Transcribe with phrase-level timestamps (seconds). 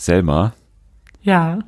[0.00, 0.54] Selma,
[1.20, 1.58] Ja.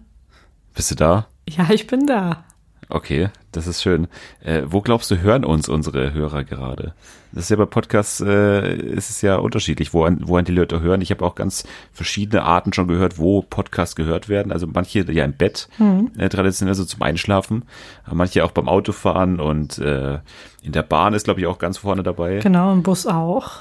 [0.74, 1.26] bist du da?
[1.46, 2.44] Ja, ich bin da.
[2.88, 4.08] Okay, das ist schön.
[4.40, 6.94] Äh, wo glaubst du, hören uns unsere Hörer gerade?
[7.32, 10.52] Das ist ja bei Podcasts, äh, ist es ja unterschiedlich, wo, an, wo an die
[10.54, 11.02] Leute hören.
[11.02, 14.50] Ich habe auch ganz verschiedene Arten schon gehört, wo Podcasts gehört werden.
[14.50, 15.68] Also manche ja im Bett,
[16.16, 17.66] äh, traditionell so zum Einschlafen,
[18.10, 20.20] manche auch beim Autofahren und äh,
[20.62, 22.38] in der Bahn ist, glaube ich, auch ganz vorne dabei.
[22.38, 23.60] Genau, im Bus auch.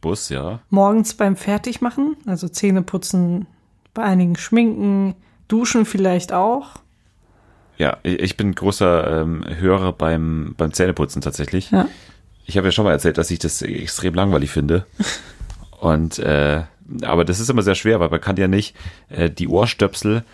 [0.00, 0.58] Bus, ja.
[0.68, 3.46] Morgens beim Fertigmachen, also Zähne putzen,
[4.00, 5.14] bei einigen schminken,
[5.48, 6.80] duschen vielleicht auch.
[7.76, 11.70] Ja, ich bin großer ähm, Hörer beim, beim Zähneputzen tatsächlich.
[11.70, 11.88] Ja.
[12.46, 14.86] Ich habe ja schon mal erzählt, dass ich das extrem langweilig finde.
[15.80, 16.62] Und äh,
[17.02, 18.74] aber das ist immer sehr schwer, weil man kann ja nicht
[19.08, 20.24] äh, die Ohrstöpsel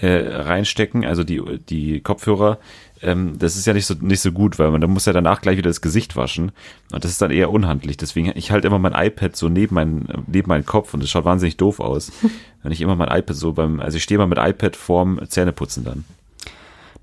[0.00, 2.58] äh, reinstecken, also die die Kopfhörer.
[3.02, 5.40] Ähm, das ist ja nicht so nicht so gut, weil man dann muss ja danach
[5.40, 6.52] gleich wieder das Gesicht waschen
[6.92, 7.96] und das ist dann eher unhandlich.
[7.96, 11.24] Deswegen ich halte immer mein iPad so neben meinen neben meinen Kopf und das schaut
[11.24, 12.12] wahnsinnig doof aus,
[12.62, 15.84] wenn ich immer mein iPad so beim also ich stehe mal mit iPad vorm Zähneputzen
[15.84, 16.04] dann.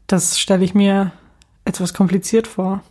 [0.05, 1.11] Das stelle ich mir
[1.66, 2.81] etwas kompliziert vor.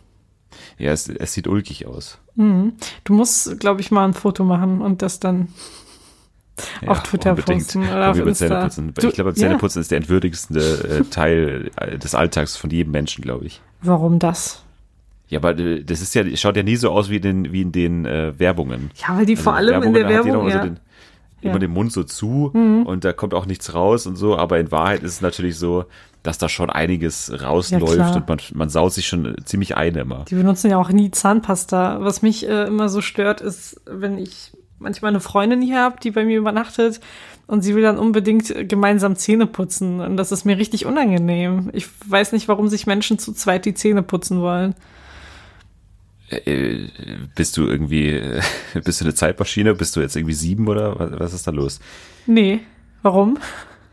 [0.77, 2.19] Ja, es, es sieht ulkig aus.
[2.35, 2.73] Mhm.
[3.03, 5.49] Du musst, glaube ich, mal ein Foto machen und das dann
[6.85, 7.59] auf Twitter unbedingt.
[7.63, 8.67] posten oder auf Insta.
[8.69, 9.35] Du- ich glaube, ja.
[9.35, 13.61] Zähneputzen ist der entwürdigste äh, Teil äh, des Alltags von jedem Menschen, glaube ich.
[13.81, 14.63] Warum das?
[15.29, 17.61] Ja, aber äh, das ist ja, schaut ja nie so aus wie in den, wie
[17.61, 18.91] in den äh, Werbungen.
[18.95, 20.61] Ja, weil die vor Also allem in der Werbung, immer ja.
[20.63, 20.79] so den,
[21.41, 21.49] Ja.
[21.51, 22.51] immer den Mund so zu
[22.85, 25.85] und da kommt auch nichts raus und so, aber in Wahrheit ist es natürlich so,
[26.23, 28.15] dass da schon einiges rausläuft klar.
[28.15, 30.25] und man, man saut sich schon ziemlich ein immer.
[30.27, 31.99] Die benutzen ja auch nie Zahnpasta.
[32.01, 36.11] Was mich äh, immer so stört, ist, wenn ich manchmal eine Freundin hier habe, die
[36.11, 36.99] bei mir übernachtet
[37.47, 40.01] und sie will dann unbedingt gemeinsam Zähne putzen.
[40.01, 41.69] Und das ist mir richtig unangenehm.
[41.73, 44.75] Ich weiß nicht, warum sich Menschen zu zweit die Zähne putzen wollen.
[46.29, 46.89] Äh,
[47.35, 48.21] bist du irgendwie,
[48.83, 49.73] bist du eine Zeitmaschine?
[49.75, 51.79] Bist du jetzt irgendwie sieben oder was, was ist da los?
[52.25, 52.59] Nee.
[53.01, 53.37] Warum?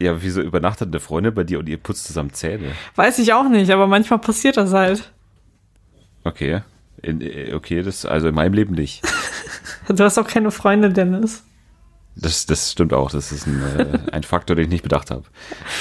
[0.00, 2.72] Ja, wieso übernachtet eine Freundin bei dir und ihr putzt zusammen Zähne?
[2.96, 5.12] Weiß ich auch nicht, aber manchmal passiert das halt.
[6.24, 6.62] Okay.
[7.00, 9.02] In, äh, okay, das, also in meinem Leben nicht.
[9.89, 11.42] Du hast auch keine Freunde, Dennis.
[12.17, 13.11] Das, das stimmt auch.
[13.11, 15.25] Das ist ein, äh, ein Faktor, den ich nicht bedacht habe.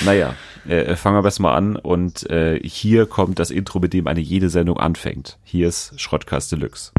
[0.01, 0.35] Naja,
[0.67, 1.75] äh, fangen wir besser mal an.
[1.75, 5.37] Und äh, hier kommt das Intro, mit dem eine jede Sendung anfängt.
[5.43, 6.91] Hier ist Schrottkast Deluxe.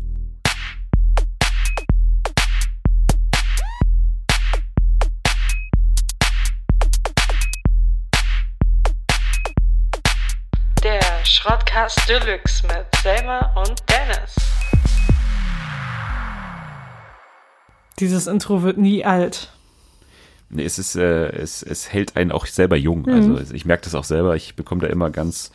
[10.82, 14.53] Der Schrottcast Deluxe mit Selma und Dennis.
[18.00, 19.50] Dieses Intro wird nie alt.
[20.50, 23.08] Nee, es ist, äh, es, es hält einen auch selber jung.
[23.08, 24.36] Also ich merke das auch selber.
[24.36, 25.50] Ich bekomme da immer ganz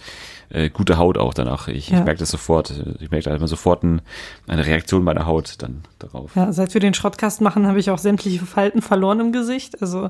[0.49, 1.67] äh, gute Haut auch danach.
[1.69, 1.99] Ich, Ja.
[1.99, 2.73] ich merke das sofort.
[2.99, 4.01] Ich merke da immer sofort ein,
[4.47, 6.35] eine Reaktion meiner Haut dann darauf.
[6.35, 9.81] Ja, seit wir den Schrottcast machen, habe ich auch sämtliche Falten verloren im Gesicht.
[9.81, 10.09] Also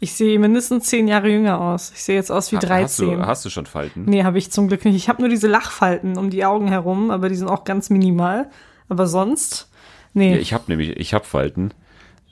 [0.00, 1.92] ich sehe mindestens zehn Jahre jünger aus.
[1.94, 3.10] Ich sehe jetzt aus wie Ha- Hast 13.
[3.18, 4.04] du, hast du schon Falten?
[4.06, 4.96] nee, habe ich zum Glück nicht.
[4.96, 8.48] Ich habe nur diese Lachfalten um die Augen herum, aber die sind auch ganz minimal.
[8.88, 9.70] Aber sonst,
[10.14, 10.34] nee.
[10.34, 11.72] Ja, ich habe nämlich, ich habe Falten,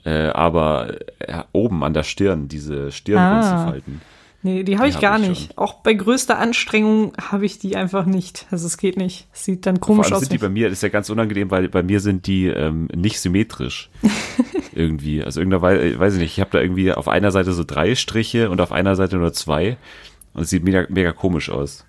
[0.05, 4.01] äh, aber äh, oben an der Stirn, diese Stirnrunzelfalten.
[4.45, 5.57] Nee, die habe ich hab gar ich nicht.
[5.57, 8.45] Auch bei größter Anstrengung habe ich die einfach nicht.
[8.51, 9.27] Also es geht nicht.
[9.31, 10.19] Sieht dann Vor komisch allem aus.
[10.19, 12.89] sind die bei mir, das ist ja ganz unangenehm, weil bei mir sind die ähm,
[12.93, 13.89] nicht symmetrisch.
[14.75, 15.23] irgendwie.
[15.23, 17.95] Also irgendeiner Weise, weiß ich nicht, ich habe da irgendwie auf einer Seite so drei
[17.95, 19.77] Striche und auf einer Seite nur zwei.
[20.33, 21.85] Und es sieht mega, mega komisch aus.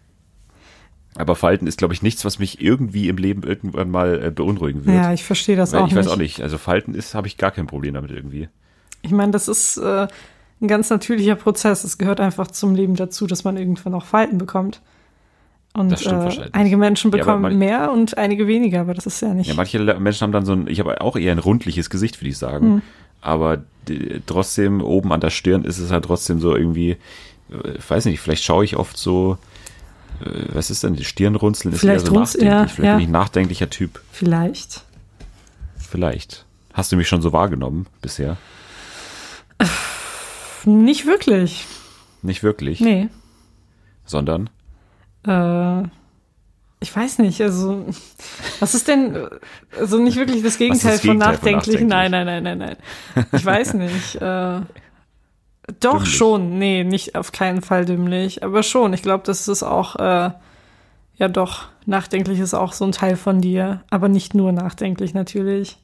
[1.16, 4.84] Aber Falten ist, glaube ich, nichts, was mich irgendwie im Leben irgendwann mal äh, beunruhigen
[4.84, 4.96] wird.
[4.96, 6.04] ja, ich verstehe das Weil auch ich nicht.
[6.06, 6.40] weiß auch nicht.
[6.42, 8.48] Also Falten ist, habe ich gar kein Problem damit irgendwie.
[9.02, 10.08] Ich meine, das ist äh,
[10.60, 11.84] ein ganz natürlicher Prozess.
[11.84, 14.80] Es gehört einfach zum Leben dazu, dass man irgendwann auch Falten bekommt.
[15.72, 19.06] Und Das stimmt äh, einige Menschen Ja, bekommen man- mehr und einige weniger, aber das
[19.06, 19.46] ist ja nicht.
[19.48, 22.30] Ja, manche Menschen haben dann so ein, ich habe auch eher ein rundliches Gesicht, würde
[22.30, 22.66] ich sagen.
[22.66, 22.82] Hm.
[23.20, 26.90] Aber die, trotzdem, oben an der Stirn ist es halt trotzdem so irgendwie,
[27.50, 29.53] äh, ich weiß nicht, vielleicht schaue ich oft so, äh,
[30.20, 32.48] was ist denn, die Stirnrunzeln ist Vielleicht eher so nachdenklich.
[32.50, 32.92] ja, vielleicht ja.
[32.94, 34.00] bin ich ein nachdenklicher Typ.
[34.12, 34.82] Vielleicht.
[35.78, 36.44] Vielleicht.
[36.72, 38.36] Hast du mich schon so wahrgenommen bisher?
[40.64, 41.66] Nicht wirklich.
[42.22, 43.08] Nicht wirklich, Nee.
[44.06, 44.48] sondern
[45.26, 45.82] Äh,
[46.80, 47.86] ich weiß nicht, also
[48.60, 49.28] was ist denn äh,
[49.78, 51.80] also nicht wirklich das Gegenteil, das von, Gegenteil von nachdenklich?
[51.80, 51.88] nachdenklich?
[51.88, 52.76] Nein, nein, nein, nein,
[53.14, 53.26] nein.
[53.32, 54.16] Ich weiß nicht.
[54.16, 54.60] Äh,
[55.80, 56.14] doch Dümmlich.
[56.14, 58.92] schon, nee, nicht auf keinen Fall dümmlich, aber schon.
[58.92, 60.30] Ich glaube, das ist auch äh,
[61.16, 65.78] ja doch nachdenklich ist auch so ein Teil von dir, aber nicht nur nachdenklich natürlich.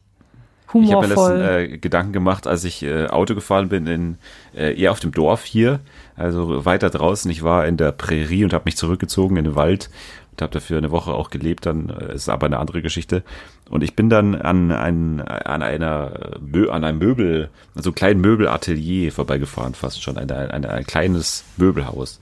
[0.73, 1.39] Ich habe mir humorvoll.
[1.39, 4.19] letzten äh, Gedanken gemacht, als ich äh, Auto gefahren bin, in,
[4.55, 5.81] äh, eher auf dem Dorf hier,
[6.15, 7.29] also weiter draußen.
[7.31, 9.91] Ich war in der Prärie und habe mich zurückgezogen in den Wald
[10.33, 11.67] und habe dafür eine Woche auch gelebt.
[11.67, 13.23] Dann äh, ist aber eine andere Geschichte.
[13.69, 19.13] Und ich bin dann an, ein, an einer Mö an einem Möbel, also kleinen Möbelatelier
[19.13, 22.21] vorbeigefahren, fast schon, ein, ein, ein kleines Möbelhaus.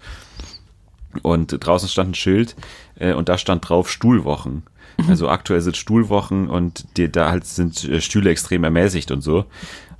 [1.23, 2.55] Und draußen stand ein Schild
[2.97, 4.63] äh, und da stand drauf Stuhlwochen.
[5.09, 9.45] Also aktuell sind Stuhlwochen und die, da halt sind äh, Stühle extrem ermäßigt und so.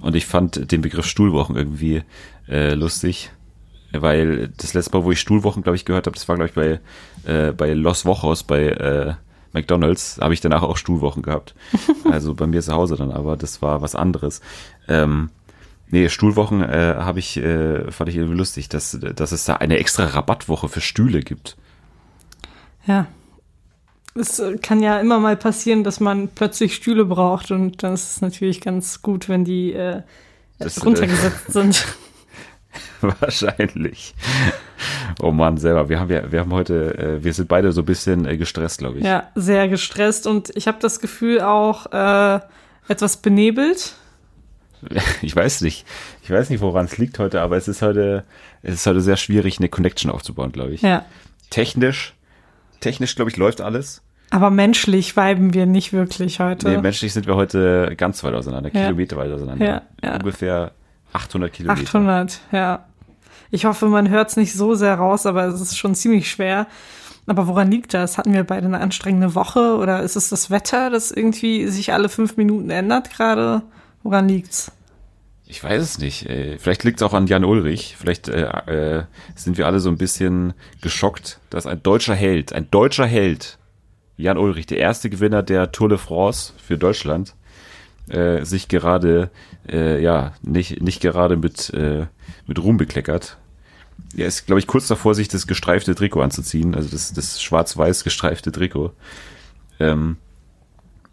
[0.01, 2.03] Und ich fand den Begriff Stuhlwochen irgendwie
[2.49, 3.31] äh, lustig,
[3.93, 6.55] weil das letzte Mal, wo ich Stuhlwochen, glaube ich, gehört habe, das war, glaube ich,
[6.55, 9.15] bei, äh, bei Los Wochos, bei äh,
[9.53, 11.55] McDonalds, habe ich danach auch Stuhlwochen gehabt.
[12.11, 14.41] Also bei mir zu Hause dann, aber das war was anderes.
[14.89, 15.31] Ähm,
[15.91, 19.79] Nee, Stuhlwochen äh, habe ich, äh, fand ich irgendwie lustig, dass, dass es da eine
[19.79, 21.57] extra Rabattwoche für Stühle gibt.
[22.87, 23.07] Ja.
[24.15, 28.17] Es äh, kann ja immer mal passieren, dass man plötzlich Stühle braucht und dann ist
[28.17, 30.03] es natürlich ganz gut, wenn die äh,
[30.59, 31.87] Das, runtergesetzt sind.
[33.21, 34.15] Wahrscheinlich.
[35.21, 35.89] Oh Mann, selber.
[35.89, 38.79] Wir haben ja, wir haben heute, äh, wir sind beide so ein bisschen äh, gestresst,
[38.79, 39.05] glaube ich.
[39.05, 42.41] Ja, sehr gestresst und ich habe das Gefühl auch äh,
[42.89, 43.95] etwas benebelt.
[45.23, 45.85] Ich weiß nicht.
[46.23, 48.23] Ich weiß nicht, woran es liegt heute, aber es ist heute,
[48.63, 50.83] es ist heute sehr schwierig, eine Connection aufzubauen, glaube ich.
[50.83, 51.05] Ja.
[51.51, 52.15] Technisch,
[52.79, 54.03] technisch, glaube ich, läuft alles.
[54.31, 56.69] Aber menschlich weiben wir nicht wirklich heute.
[56.69, 58.85] Nee, menschlich sind wir heute ganz weit auseinander, Ja.
[58.85, 59.67] kilometerweit auseinander.
[59.67, 60.15] Ja, ja.
[60.15, 60.71] Ungefähr
[61.13, 61.83] 800 Kilometer.
[61.83, 62.85] 800, ja.
[63.51, 66.67] Ich hoffe, man hört es nicht so sehr raus, aber es ist schon ziemlich schwer.
[67.27, 68.17] Aber woran liegt das?
[68.17, 72.09] Hatten wir beide eine anstrengende Woche oder ist es das Wetter, das irgendwie sich alle
[72.09, 73.63] fünf Minuten ändert gerade?
[74.03, 74.73] Woran liegt's?
[75.51, 76.27] Ich weiß es nicht.
[76.59, 77.97] Vielleicht liegt es auch an Jan Ulrich.
[77.99, 79.05] Vielleicht äh, äh,
[79.35, 80.53] sind wir alle so ein bisschen
[80.83, 83.59] geschockt, dass ein deutscher Held, ein deutscher Held,
[84.19, 87.35] Jan Ulrich, der erste Gewinner der Tour de France für Deutschland,
[88.11, 89.31] äh, sich gerade,
[89.69, 92.07] äh, ja, nicht, nicht gerade mit, äh,
[92.47, 93.39] mit Ruhm bekleckert.
[94.17, 98.05] Er ist, glaube ich, kurz davor, sich das gestreifte Trikot anzuziehen, also das, das schwarz-weiß
[98.05, 98.93] gestreifte Trikot.
[99.81, 100.17] Ähm,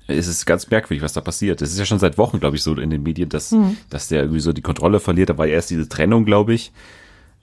[0.08, 1.62] es ist ganz merkwürdig, was da passiert.
[1.62, 3.56] Es ist ja schon seit Wochen, glaube ich, so in den Medien, dass,
[3.90, 5.32] dass der irgendwie so die Kontrolle verliert.
[5.32, 6.72] Da war erst diese Trennung, glaube ich,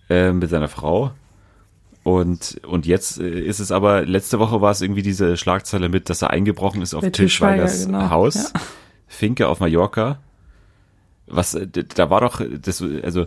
[0.09, 1.13] äh, mit seiner Frau.
[2.05, 6.09] Und, und jetzt äh, ist es aber, letzte Woche war es irgendwie diese Schlagzeile mit,
[6.11, 8.11] dass er eingebrochen ist auf Bei Til Til Schweiger, Schweigers genau.
[8.11, 8.53] Haus.
[8.53, 8.61] Ja.
[9.12, 10.19] Finke auf Mallorca.
[11.26, 13.26] Was, äh, da war doch, das, also,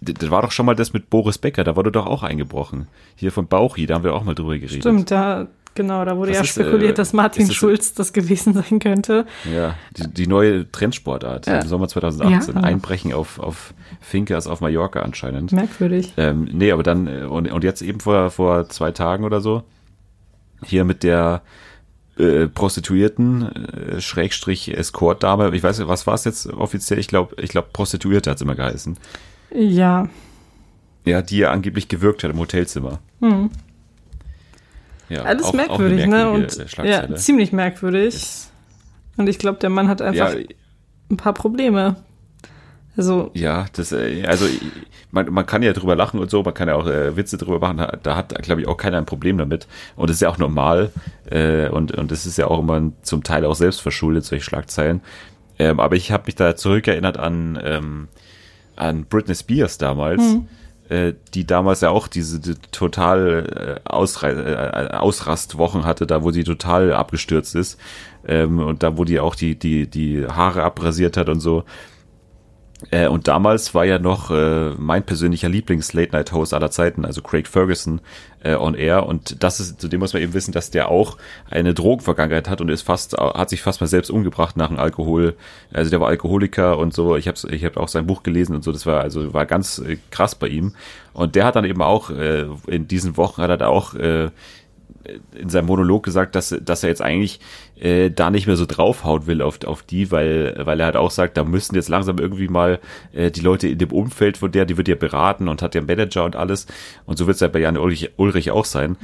[0.00, 2.88] d- da war doch schon mal das mit Boris Becker, da wurde doch auch eingebrochen.
[3.14, 4.80] Hier von Bauchi, da haben wir auch mal drüber geredet.
[4.82, 8.12] Stimmt, da, genau, da wurde Was ja ist, spekuliert, äh, dass Martin es- Schulz das
[8.12, 9.26] gewesen sein könnte.
[9.54, 11.60] Ja, die, die neue Trendsportart Ja.
[11.60, 12.54] im Sommer 2018.
[12.56, 12.60] Ja.
[12.62, 15.52] Einbrechen auf, auf Finkers auf Mallorca anscheinend.
[15.52, 16.14] Merkwürdig.
[16.16, 19.62] Ähm, nee, aber dann, äh, und, und jetzt eben vor, vor zwei Tagen oder so,
[20.64, 21.42] hier mit der
[22.18, 23.42] äh, Prostituierten,
[23.96, 26.98] äh, Schrägstrich Escort-Dame, ich weiß nicht, was war es jetzt offiziell?
[26.98, 28.96] Ich glaube, ich glaube, Prostituierte hat es immer geheißen.
[29.54, 30.08] Ja,
[31.04, 32.98] Ja, die ja angeblich gewirkt hat im Hotelzimmer.
[33.20, 33.50] hm.
[35.08, 36.06] Ja, alles auch- auch merkwürdig, ne?
[36.08, 38.26] merkwürdige, Und ja, ziemlich merkwürdig.
[39.16, 40.40] Und ich glaube, der Mann hat einfach ja,
[41.10, 41.96] ein paar Probleme.
[42.98, 44.60] Also, Ja, das, äh, also ich-
[45.12, 47.60] man, man kann ja drüber lachen und so, man kann ja auch äh, Witze drüber
[47.60, 49.66] machen, da, hat, glaube ich, auch keiner ein Problem damit.
[49.96, 50.90] Und das ist ja auch normal
[51.30, 55.00] äh, und, und das ist ja auch immer zum Teil auch selbst verschuldet, solche Schlagzeilen.
[55.60, 58.08] Ähm, aber ich habe mich da zurückerinnert an, ähm,
[58.76, 60.22] an Britney Spears damals,
[60.88, 66.44] äh, die damals ja auch diese die total äh, äh, Ausrastwochen hatte, da wo sie
[66.44, 67.78] total abgestürzt ist
[68.26, 71.64] ähm, und da wo die auch die, die, die Haare abrasiert hat und so.
[72.90, 78.00] Äh, und damals war ja noch äh, mein persönlicher Lieblings-Late-Night-Host aller Zeiten, also Craig Ferguson,
[78.44, 79.06] äh, on air.
[79.06, 81.16] Und das ist, zudem muss man eben wissen, dass der auch
[81.50, 85.34] eine Drogenvergangenheit hat und ist fast, hat sich fast mal selbst umgebracht nach dem Alkohol.
[85.72, 87.16] Also der war Alkoholiker und so.
[87.16, 88.70] Ich habe ich hab auch sein Buch gelesen und so.
[88.70, 90.74] Das war also war ganz äh, krass bei ihm.
[91.12, 94.30] Und der hat dann eben auch äh, in diesen Wochen hat er da auch äh,
[95.34, 97.40] in seinem Monolog gesagt, dass, dass er jetzt eigentlich
[97.80, 101.10] äh, da nicht mehr so draufhauen will auf, auf die, weil, weil er halt auch
[101.10, 102.80] sagt, da müssen jetzt langsam irgendwie mal
[103.12, 105.80] äh, die Leute in dem Umfeld von der, die wird ja beraten und hat ja
[105.80, 106.66] einen Manager und alles.
[107.06, 108.96] Und so wird es ja bei Jan Ulrich, Ulrich auch sein,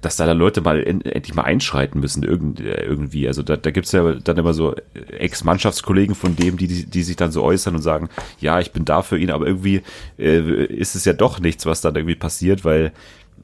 [0.00, 3.26] dass da dann Leute mal en, endlich mal einschreiten müssen irgend, äh, irgendwie.
[3.26, 7.16] Also da, da gibt's ja dann immer so Ex-Mannschaftskollegen von dem, die, die, die sich
[7.16, 8.08] dann so äußern und sagen,
[8.40, 9.82] ja, ich bin da für ihn, aber irgendwie
[10.18, 12.92] äh, ist es ja doch nichts, was dann irgendwie passiert, weil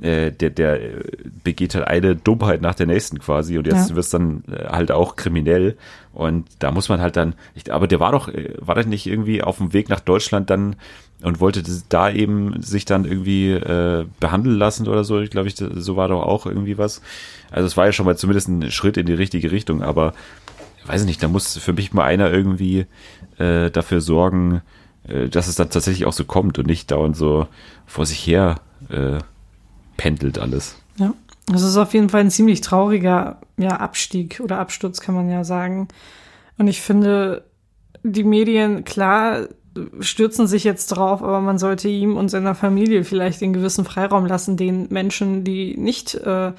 [0.00, 1.04] äh, der, der äh,
[1.42, 3.96] begeht halt eine Dummheit nach der nächsten quasi und jetzt Ja.
[3.96, 5.76] wird's dann äh, halt auch kriminell
[6.12, 9.42] und da muss man halt dann, ich, aber der war doch, war das nicht irgendwie
[9.42, 10.76] auf dem Weg nach Deutschland dann
[11.22, 15.56] und wollte da eben sich dann irgendwie äh, behandeln lassen oder so, ich glaube ich,
[15.56, 17.00] so war doch auch irgendwie was.
[17.50, 20.12] Also es war ja schon mal zumindest ein Schritt in die richtige Richtung, aber
[20.86, 22.86] weiß ich nicht, da muss für mich mal einer irgendwie
[23.38, 24.60] äh, dafür sorgen,
[25.30, 27.46] dass es dann tatsächlich auch so kommt und nicht dauernd so
[27.84, 29.18] vor sich her äh,
[29.96, 30.76] pendelt alles.
[30.96, 31.14] Ja,
[31.46, 35.44] das ist auf jeden Fall ein ziemlich trauriger ja, Abstieg oder Absturz, kann man ja
[35.44, 35.88] sagen.
[36.58, 37.44] Und ich finde,
[38.02, 39.48] die Medien, klar,
[40.00, 44.26] stürzen sich jetzt drauf, aber man sollte ihm und seiner Familie vielleicht den gewissen Freiraum
[44.26, 46.52] lassen, den Menschen, die nicht äh,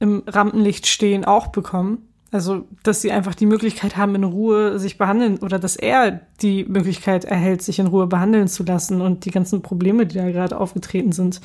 [0.00, 2.08] im Rampenlicht stehen, auch bekommen.
[2.32, 6.64] Also, dass sie einfach die Möglichkeit haben, in Ruhe sich behandeln oder dass er die
[6.64, 10.58] Möglichkeit erhält, sich in Ruhe behandeln zu lassen und die ganzen Probleme, die da gerade
[10.58, 11.40] aufgetreten sind,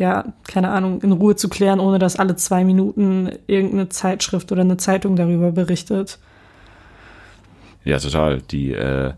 [0.00, 4.62] ja, keine Ahnung, in Ruhe zu klären, ohne dass alle zwei Minuten irgendeine Zeitschrift oder
[4.62, 6.18] eine Zeitung darüber berichtet.
[7.84, 8.40] Ja, total.
[8.50, 9.12] Die, äh,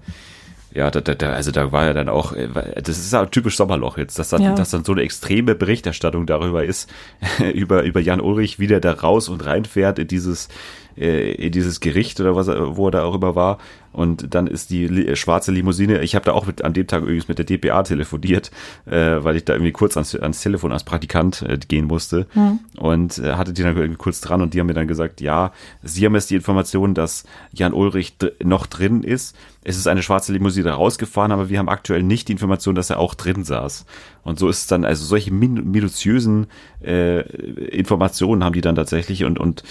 [0.74, 2.48] ja, da, da, also da war ja dann auch, äh,
[2.82, 4.54] das ist ja typisch Sommerloch jetzt, dass dann, ja.
[4.56, 6.92] dass dann so eine extreme Berichterstattung darüber ist,
[7.54, 10.48] über, über Jan Ulrich, wie der da raus und reinfährt in dieses,
[10.96, 13.58] äh, in dieses Gericht oder was, wo er da auch immer war.
[13.92, 17.02] Und dann ist die li schwarze Limousine, ich habe da auch mit, an dem Tag
[17.02, 18.50] übrigens mit der DPA telefoniert,
[18.86, 22.60] äh, weil ich da irgendwie kurz ans, ans Telefon als Praktikant äh, gehen musste mhm.
[22.78, 25.52] und äh, hatte die dann irgendwie kurz dran und die haben mir dann gesagt, ja,
[25.82, 29.36] sie haben jetzt die Information, dass Jan Ulrich noch drin ist.
[29.64, 32.98] Es ist eine schwarze Limousine rausgefahren, aber wir haben aktuell nicht die Information, dass er
[32.98, 33.84] auch drin saß.
[34.24, 36.46] Und so ist es dann, also solche min minutiösen
[36.82, 39.62] äh, Informationen haben die dann tatsächlich und, und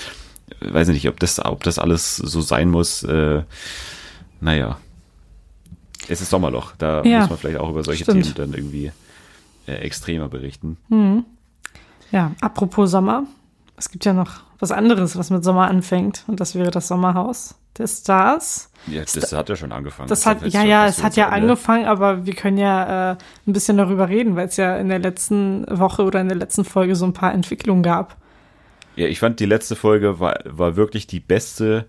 [0.61, 3.03] weiß nicht, ob das, ob das alles so sein muss.
[3.03, 3.43] Äh,
[4.41, 4.77] naja.
[6.07, 6.73] Es ist Sommerloch.
[6.77, 8.23] Da ja, muss man vielleicht auch über solche stimmt.
[8.23, 8.91] Themen dann irgendwie
[9.67, 10.77] äh, extremer berichten.
[10.89, 11.25] Mhm.
[12.11, 13.23] Ja, apropos Sommer.
[13.77, 16.23] Es gibt ja noch was anderes, was mit Sommer anfängt.
[16.27, 18.71] Und das wäre das Sommerhaus der Stars.
[18.87, 20.09] Ja, das Sta hat ja schon angefangen.
[20.09, 21.37] Das hat, ja, ja, es hat ja Ende.
[21.37, 23.17] angefangen, aber wir können ja äh,
[23.47, 26.65] ein bisschen darüber reden, weil es ja in der letzten Woche oder in der letzten
[26.65, 28.17] Folge so ein paar Entwicklungen gab.
[28.95, 31.87] Ja, ich fand die letzte Folge war, war wirklich die beste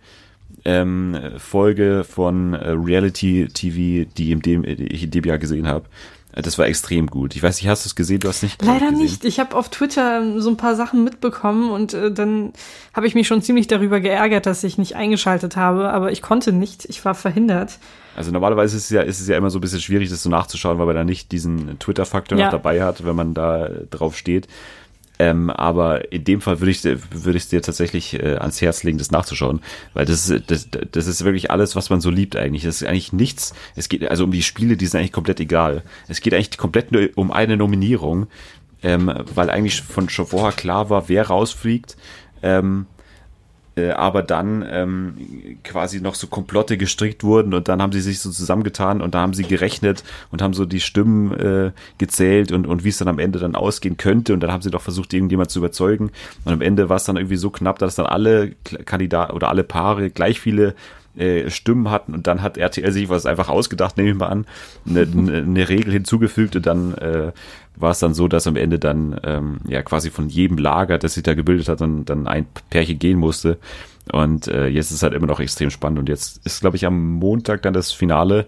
[0.64, 5.86] ähm, Folge von äh, Reality TV, die, in dem, ich in dem Jahr gesehen habe.
[6.34, 7.36] Das war extrem gut.
[7.36, 8.20] Ich weiß nicht, hast du es gesehen?
[8.20, 8.62] Du hast nicht.
[8.62, 9.02] Leider gesehen.
[9.02, 9.24] nicht.
[9.26, 12.54] Ich habe auf Twitter so ein paar Sachen mitbekommen und äh, dann
[12.94, 16.52] habe ich mich schon ziemlich darüber geärgert, dass ich nicht eingeschaltet habe, aber ich konnte
[16.52, 16.86] nicht.
[16.86, 17.78] Ich war verhindert.
[18.16, 20.30] Also normalerweise ist es ja, ist es ja immer so ein bisschen schwierig, das so
[20.30, 22.46] nachzuschauen, weil man da nicht diesen Twitter-Faktor ja.
[22.46, 24.48] noch dabei hat, wenn man da drauf steht.
[25.22, 28.98] Ähm, aber in dem Fall würde ich würde ich dir tatsächlich äh, ans Herz legen,
[28.98, 29.60] das nachzuschauen,
[29.94, 32.64] weil das ist das, das ist wirklich alles, was man so liebt eigentlich.
[32.64, 33.54] Das ist eigentlich nichts.
[33.76, 35.84] Es geht also um die Spiele, die sind eigentlich komplett egal.
[36.08, 38.26] Es geht eigentlich komplett nur um eine Nominierung,
[38.82, 41.96] ähm, weil eigentlich von schon vorher klar war, wer rausfliegt.
[42.42, 42.91] Ähm, äh,
[43.90, 45.14] aber dann ähm,
[45.64, 49.20] quasi noch so Komplotte gestrickt wurden und dann haben sie sich so zusammengetan und da
[49.20, 53.08] haben sie gerechnet und haben so die Stimmen äh, gezählt und, und wie es dann
[53.08, 56.10] am Ende dann ausgehen könnte und dann haben sie doch versucht, irgendjemand zu überzeugen.
[56.44, 58.52] Und am Ende war es dann irgendwie so knapp, dass dann alle
[58.84, 60.74] Kandidaten oder alle Paare gleich viele
[61.16, 64.46] äh, Stimmen hatten und dann hat RTL sich was einfach ausgedacht, nehme ich mal an,
[64.88, 67.32] eine, eine Regel hinzugefügt und dann äh,
[67.76, 71.14] war es dann so, dass am Ende dann ähm, ja quasi von jedem Lager, das
[71.14, 73.58] sich da gebildet hat, dann, dann ein Pärchen gehen musste.
[74.10, 75.98] Und äh, jetzt ist es halt immer noch extrem spannend.
[75.98, 78.46] Und jetzt ist, glaube ich, am Montag dann das Finale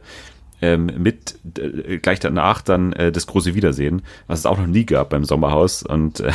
[0.61, 4.85] ähm, mit äh, gleich danach dann äh, das große Wiedersehen, was es auch noch nie
[4.85, 5.83] gab beim Sommerhaus.
[5.83, 6.33] Und äh,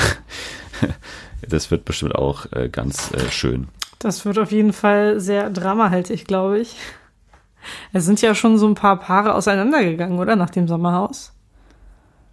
[1.47, 3.67] das wird bestimmt auch äh, ganz äh, schön.
[3.99, 6.75] Das wird auf jeden Fall sehr dramahaltig, glaube ich.
[7.91, 10.37] Es sind ja schon so ein paar Paare auseinandergegangen, oder?
[10.37, 11.33] Nach dem Sommerhaus.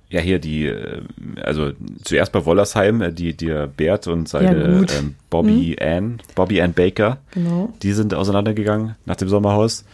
[0.08, 1.02] Ja, hier die, äh,
[1.42, 1.72] also
[2.04, 5.88] zuerst bei Wollersheim, äh, die, die Bert und seine ja, ähm, Bobby hm.
[5.88, 7.72] Ann, Bobby Ann Baker, genau.
[7.82, 9.84] die sind auseinandergegangen nach dem Sommerhaus.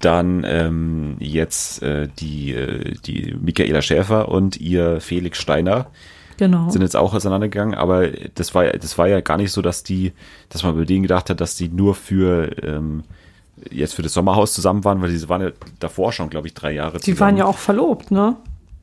[0.00, 5.86] Dann ähm, jetzt äh, die, äh, die Michaela Schäfer und ihr Felix Steiner
[6.38, 6.70] genau.
[6.70, 10.12] sind jetzt auch auseinandergegangen, aber das war, das war ja gar nicht so, dass die,
[10.48, 13.04] dass man bei denen gedacht hat, dass die nur für ähm,
[13.70, 16.72] jetzt für das Sommerhaus zusammen waren, weil die waren ja davor schon, glaube ich, drei
[16.72, 17.16] Jahre zusammen.
[17.16, 18.36] Die waren ja auch verlobt, ne?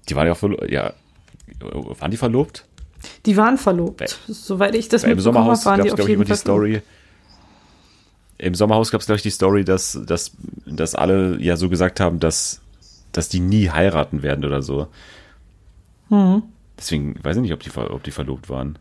[0.09, 0.93] Die waren ja verlobt, ja.
[1.59, 2.65] Waren die verlobt?
[3.25, 3.97] Die waren verlobt.
[3.97, 6.81] Bei, Soweit ich das mitbekommen Im Sommerhaus gab es, glaube ich, immer die Story.
[8.37, 10.31] Im Sommerhaus gab es, glaube ich, die Story, dass, dass,
[10.65, 12.61] dass alle ja so gesagt haben, dass,
[13.11, 14.87] dass die nie heiraten werden oder so.
[16.09, 16.43] Mhm.
[16.77, 18.77] Deswegen weiß ich nicht, ob die, ob die verlobt waren.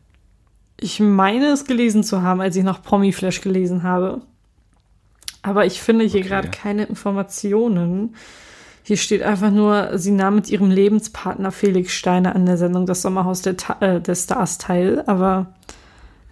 [0.79, 4.23] Ich meine es gelesen zu haben, als ich noch Promi-Flash gelesen habe.
[5.43, 6.29] Aber ich finde hier okay.
[6.29, 8.17] gerade keine Informationen.
[8.83, 13.03] Hier steht einfach nur, sie nahm mit ihrem Lebenspartner Felix Steiner an der Sendung Das
[13.03, 15.55] Sommerhaus der, äh, der Stars teil, aber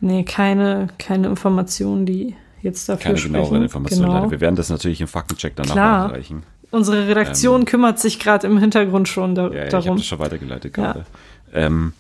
[0.00, 3.32] nee, keine, keine Informationen, die jetzt dafür keine sprechen.
[3.32, 4.12] Keine genaueren Informationen.
[4.12, 4.30] Genau.
[4.30, 6.08] Wir werden das natürlich im Faktencheck danach Klar.
[6.08, 6.42] nachreichen.
[6.70, 9.82] Unsere Redaktion ähm, kümmert sich gerade im Hintergrund schon da, ja, ja, darum.
[9.82, 11.04] Ich habe das schon weitergeleitet gerade.
[11.52, 11.58] Ja.
[11.58, 11.92] Ähm,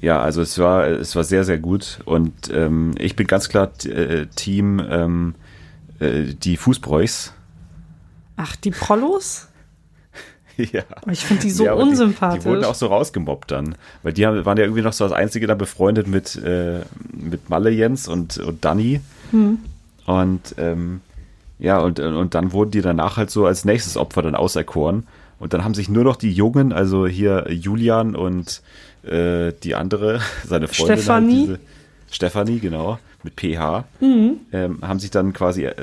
[0.00, 3.70] ja, also es war, es war sehr, sehr gut und ähm, ich bin ganz klar
[3.84, 5.34] äh, Team ähm,
[5.98, 7.34] äh, die Fußbräuchs.
[8.36, 9.48] Ach, die Prollos?
[10.56, 10.82] ja.
[11.10, 12.38] Ich finde die so Ja, unsympathisch.
[12.38, 13.74] Die, die wurden auch so rausgemobbt dann.
[14.02, 16.80] Weil die haben, waren ja irgendwie noch so als Einzige dann befreundet mit, äh,
[17.12, 19.00] mit Malle Jens und, und Danny.
[19.30, 19.58] Hm.
[20.06, 21.02] Und ähm,
[21.58, 25.06] ja, und, und dann wurden die danach halt so als nächstes Opfer dann auserkoren.
[25.38, 28.62] Und dann haben sich nur noch die Jungen, also hier Julian und
[29.04, 30.96] äh, die andere, seine Freundin.
[30.98, 31.36] Stefanie.
[31.38, 31.58] Halt, diese,
[32.12, 34.38] Stefanie, genau, mit PH, Mhm.
[34.52, 35.74] ähm, haben sich dann quasi, äh,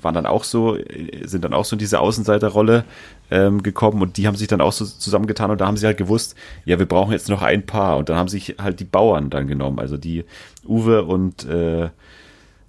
[0.00, 2.84] waren dann auch so, äh, sind dann auch so in diese Außenseiterrolle
[3.30, 5.96] ähm, gekommen und die haben sich dann auch so zusammengetan und da haben sie halt
[5.96, 9.30] gewusst, ja, wir brauchen jetzt noch ein Paar und dann haben sich halt die Bauern
[9.30, 10.24] dann genommen, also die
[10.64, 11.88] Uwe und äh,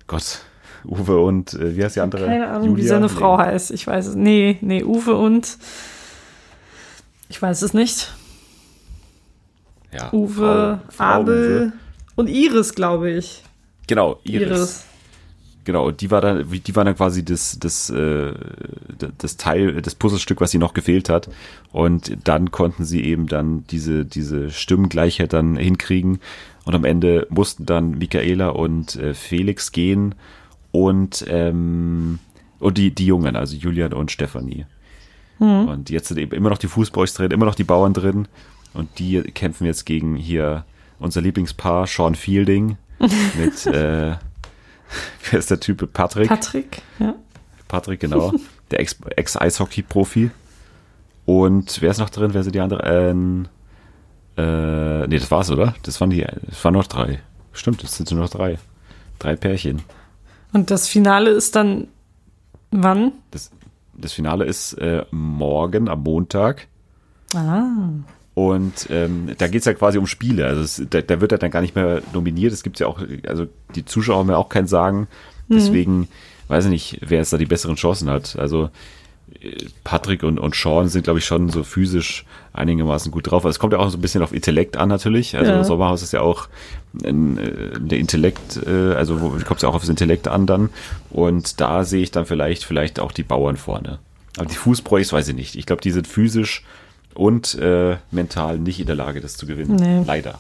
[0.08, 0.40] Gott,
[0.86, 2.26] Uwe und äh, wie heißt die andere?
[2.26, 2.88] Keine Ahnung, wie Julia?
[2.88, 3.12] seine Nee.
[3.12, 3.70] Frau heißt.
[3.72, 4.16] Ich weiß es.
[4.16, 5.58] Nee, nee, Uwe und.
[7.30, 8.14] Ich weiß es nicht.
[9.96, 11.74] Ja, Uwe, Frau, Frau Abel Uwe.
[12.16, 13.44] und Iris, glaube ich.
[13.88, 14.48] Genau, Iris.
[14.48, 14.86] Iris.
[15.64, 18.34] Genau, die war dann, die war dann quasi das, das, äh,
[19.18, 21.28] das Teil, das Puzzlestück, was sie noch gefehlt hat.
[21.72, 26.20] Und dann konnten sie eben dann diese, diese Stimmengleichheit dann hinkriegen.
[26.66, 30.14] Und am Ende mussten dann Michaela und äh, Felix gehen
[30.72, 32.20] und, ähm,
[32.60, 34.66] und die, die Jungen, also Julian und Stefanie.
[35.38, 38.28] Und jetzt sind eben immer noch die Fußboys drin, immer noch die Bauern drin.
[38.76, 40.66] Und die kämpfen jetzt gegen hier
[41.00, 44.16] unser Lieblingspaar, Sean Fielding, mit, äh,
[45.32, 45.92] wer ist der Typ?
[45.94, 46.30] Patrick.
[46.30, 47.16] Patrick, ja.
[47.68, 48.34] Patrick, genau.
[48.72, 50.32] Der Ex- Ex-Eishockey-Profi.
[51.26, 52.34] Und wer ist noch drin?
[52.34, 52.82] Wer sind die anderen?
[52.86, 53.48] Ähm,
[54.38, 55.74] äh, nee, das war's, oder?
[55.84, 57.20] Das waren die, das waren noch drei.
[57.54, 58.60] Stimmt, das sind nur noch drei.
[59.20, 59.82] Drei Pärchen.
[60.54, 61.88] Und das Finale ist dann
[62.72, 63.14] wann?
[63.32, 63.52] Das,
[63.94, 66.68] das Finale ist äh, morgen am Montag.
[67.34, 67.66] Ah.
[68.36, 70.46] Und ähm, da geht's ja quasi um Spiele.
[70.46, 72.52] Also es, da, da wird er dann gar nicht mehr nominiert.
[72.52, 75.08] Es gibt ja auch, also die Zuschauer haben ja auch kein Sagen.
[75.48, 76.10] Deswegen
[76.50, 78.36] weiß ich nicht, wer jetzt da die besseren Chancen hat.
[78.38, 78.70] Also
[79.40, 79.52] äh,
[79.86, 83.46] Patrick und, und Sean sind, glaube ich, schon so physisch einigermaßen gut drauf.
[83.46, 85.38] Also es kommt ja auch so ein bisschen auf Intellekt an natürlich.
[85.38, 85.64] Also Ja.
[85.64, 86.50] Sommerhaus ist ja auch
[87.06, 90.70] ein, äh, der Intellekt, äh, also kommt es ja auch aufs Intellekt an dann.
[91.10, 94.00] Und da sehe ich dann vielleicht, vielleicht auch die Bauern vorne.
[94.38, 95.56] Aber die Fußbräuchs weiß ich nicht.
[95.56, 96.64] Ich glaube, die sind physisch
[97.16, 99.76] und äh, mental nicht in der Lage, das zu gewinnen.
[99.76, 100.04] Nee.
[100.06, 100.40] Leider.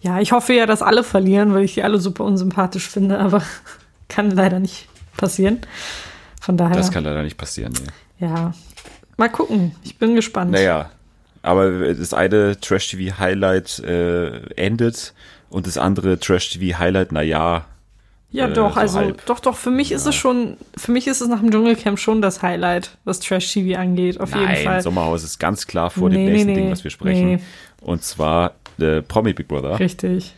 [0.00, 3.42] Ja, ich hoffe ja, dass alle verlieren, weil ich die alle super unsympathisch finde, aber
[4.08, 5.60] kann leider nicht passieren.
[6.40, 7.72] Von daher, Das kann leider nicht passieren.
[8.18, 8.26] Nee.
[8.26, 8.52] ja.
[9.16, 9.74] Mal gucken.
[9.82, 10.50] Ich bin gespannt.
[10.52, 10.90] Naja,
[11.42, 15.12] aber das eine Trash-TV-Highlight äh, endet
[15.50, 17.66] und das andere Trash-TV-Highlight, naja,
[18.32, 19.26] Ja, Äh, doch, so also halb.
[19.26, 22.22] doch, doch, für mich ist es schon, für mich ist es nach dem Dschungelcamp schon
[22.22, 24.82] das Highlight, was Trash-TV angeht, auf jeden nein, Fall.
[24.82, 27.26] Sommerhaus ist ganz klar vor Nee, dem nächsten nee, Ding, was wir sprechen.
[27.26, 27.38] nee.
[27.80, 29.80] Und zwar äh, Promi Big Brother.
[29.80, 30.34] Richtig.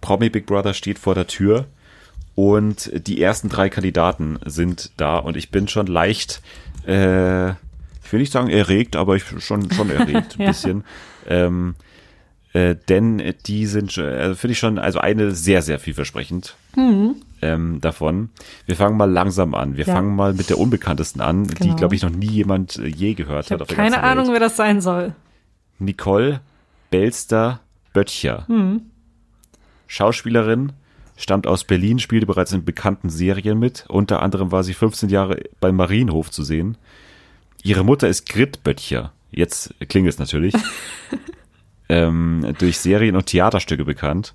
[0.00, 1.66] Promi Big Brother steht vor der Tür
[2.34, 6.40] und die ersten drei Kandidaten sind da und ich bin schon leicht,
[6.86, 10.48] äh, ich will nicht sagen erregt, aber ich schon schon erregt ein Ja.
[10.48, 10.84] bisschen.
[11.28, 11.74] Ähm,
[12.52, 16.54] äh, denn die sind, schon- also finde ich schon, also eine sehr, sehr vielversprechend
[17.42, 18.30] ähm, davon.
[18.66, 19.76] Wir fangen mal langsam an.
[19.76, 19.94] Wir Ja.
[19.94, 21.76] fangen mal mit der unbekanntesten an, die, Genau.
[21.76, 24.34] glaube ich, noch nie jemand äh, je gehört Ich hat keine Ahnung, Welt.
[24.34, 25.14] wer das sein soll.
[25.78, 26.40] Nicole
[26.90, 27.60] Belster
[27.92, 28.46] Böttcher.
[29.86, 30.72] Schauspielerin,
[31.16, 33.84] stammt aus Berlin, spielte bereits in bekannten Serien mit.
[33.88, 36.76] Unter anderem war sie 15 Jahre beim Marienhof zu sehen.
[37.62, 39.12] Ihre Mutter ist Grit Böttcher.
[39.30, 40.54] Jetzt klingt es natürlich.
[41.88, 44.34] ähm, durch Serien und Theaterstücke bekannt.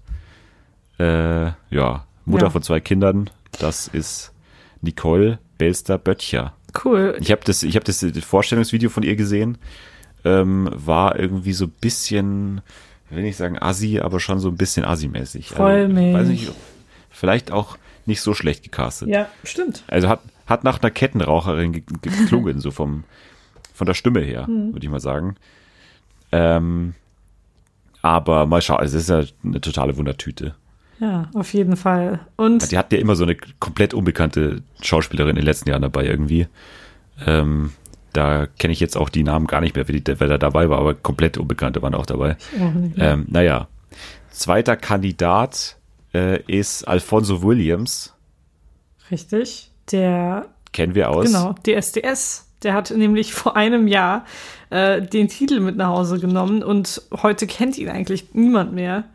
[1.00, 2.50] Äh, ja, Mutter Ja.
[2.50, 3.30] von zwei Kindern.
[3.60, 4.32] Das ist
[4.82, 6.54] Nicole Belster Böttcher.
[6.86, 7.18] Cool.
[7.20, 9.58] Ich habe das, ich habe das Vorstellungsvideo von ihr gesehen.
[10.24, 12.62] Ähm, war irgendwie so ein bisschen,
[13.10, 15.50] will nicht sagen assi, aber schon so ein bisschen assi-mäßig.
[15.50, 16.52] Voll also, weiß nicht,
[17.10, 19.10] vielleicht auch nicht so schlecht gecastet.
[19.10, 19.84] Ja, stimmt.
[19.88, 23.04] Also hat, hat nach einer Kettenraucherin ge- ge- geklungen, so vom,
[23.74, 24.74] von der Stimme her, Hm.
[24.74, 25.36] würde ich mal sagen.
[26.32, 26.94] Ähm,
[28.02, 30.56] aber mal schauen, also es ist ja eine totale Wundertüte.
[31.02, 32.20] Ja, auf jeden Fall.
[32.36, 36.06] Und Die hatten ja immer so eine komplett unbekannte Schauspielerin in den letzten Jahren dabei
[36.06, 36.48] irgendwie.
[37.26, 37.72] Ähm,
[38.14, 40.70] da kenne ich jetzt auch die Namen gar nicht mehr, wer, die, wer da dabei
[40.70, 42.38] war, aber komplett Unbekannte waren auch dabei.
[42.98, 43.68] Ähm, naja,
[44.30, 45.78] zweiter Kandidat
[46.14, 48.14] äh, ist Alfonso Williams.
[49.10, 49.72] richtig.
[49.92, 51.26] Der, Kennen wir aus.
[51.26, 52.48] genau, DSDS.
[52.62, 54.26] Der hat nämlich vor einem Jahr
[54.70, 59.06] äh, den Titel mit nach Hause genommen und heute kennt ihn eigentlich niemand mehr.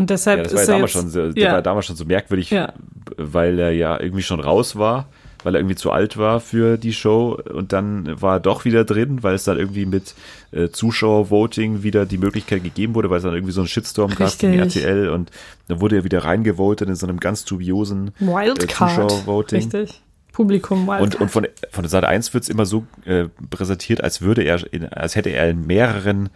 [0.00, 1.62] Und deshalb Ja, das war ist ja er damals jetzt, schon, so, der ja, war
[1.62, 2.72] damals schon so merkwürdig, Ja.
[3.16, 5.08] weil er ja irgendwie schon raus war,
[5.44, 8.84] weil er irgendwie zu alt war für die Show und dann war er doch wieder
[8.84, 10.14] drin, weil es dann irgendwie mit
[10.52, 14.42] äh, Zuschauervoting wieder die Möglichkeit gegeben wurde, weil es dann irgendwie so einen Shitstorm gab
[14.42, 14.84] in Richtig.
[14.84, 15.30] RTL und
[15.68, 18.90] dann wurde er wieder reingevotet in so einem ganz dubiosen äh, Wildcard.
[18.90, 19.58] Zuschauervoting.
[19.60, 20.02] Richtig.
[20.32, 24.42] Publikum Und, und von, von Seite 1 wird es immer so äh, präsentiert, als würde
[24.42, 26.28] er, in, als hätte er in mehreren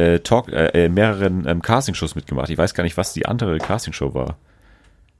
[0.00, 2.50] äh, Talk, äh, in mehreren ähm, Castingshows mitgemacht.
[2.50, 4.36] Ich weiß gar nicht, was die andere Castingshow war.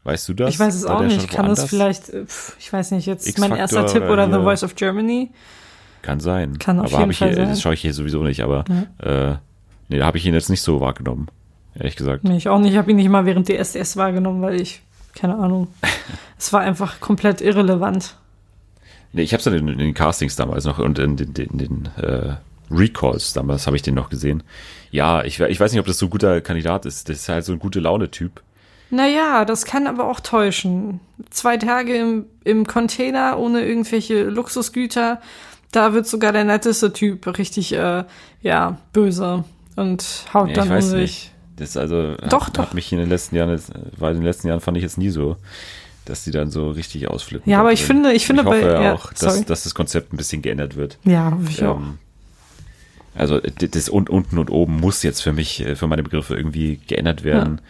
[0.05, 0.51] Weißt du das?
[0.55, 1.29] Ich weiß es War auch der nicht.
[1.29, 1.71] Kann das woanders?
[1.71, 4.39] vielleicht, äh, pf, ich weiß nicht, jetzt mein erster Tipp oder hier.
[4.39, 5.31] The Voice of Germany.
[6.03, 6.59] Kann sein.
[6.59, 7.49] Kann auf aber jeden Fall hier, sein.
[7.51, 8.65] Das schaue ich hier sowieso nicht, aber
[8.99, 9.35] äh,
[9.89, 11.29] nee, da habe ich ihn jetzt nicht so wahrgenommen.
[11.75, 12.25] Ehrlich gesagt.
[12.25, 12.73] Nee, ich auch nicht.
[12.73, 14.81] Ich habe ihn nicht mal während DSDS wahrgenommen, weil ich,
[15.15, 15.69] keine Ahnung,
[16.39, 18.17] es war einfach komplett irrelevant.
[19.13, 21.59] Nee, ich habe es dann in, in den Castings damals noch und in den, in
[21.59, 22.37] den äh,
[22.71, 24.43] Recalls damals habe ich den noch gesehen.
[24.91, 27.09] Ja, ich, ich weiß nicht, ob das so ein guter Kandidat ist.
[27.09, 28.43] Das ist halt so ein gute Laune-Typ.
[28.91, 30.99] Naja, das kann aber auch täuschen.
[31.31, 35.21] Zwei Tage im, im Container ohne irgendwelche Luxusgüter,
[35.71, 38.05] da wird sogar der netteste Typ richtig, äh,
[38.43, 39.45] ja, böse
[39.77, 40.05] und
[40.35, 41.01] haut Ja, dann ich um weiß sich.
[41.01, 41.33] nicht.
[41.57, 42.63] Das also Doch, hat, doch.
[42.65, 43.61] hat mich in den letzten Jahren,
[43.99, 45.37] war in den letzten Jahren fand ich jetzt nie so,
[46.07, 47.49] dass die dann so richtig ausflippen.
[47.53, 47.99] Ja, aber ich drin.
[47.99, 50.75] finde- ich finde ich hoffe bei- ja, auch, dass, dass das Konzept ein bisschen geändert
[50.75, 50.99] wird.
[51.05, 51.81] Ja, hoffe ich auch.
[53.15, 56.81] Also das un unten und oben muss jetzt für mich, äh, für meine Begriffe irgendwie
[56.87, 57.61] geändert werden.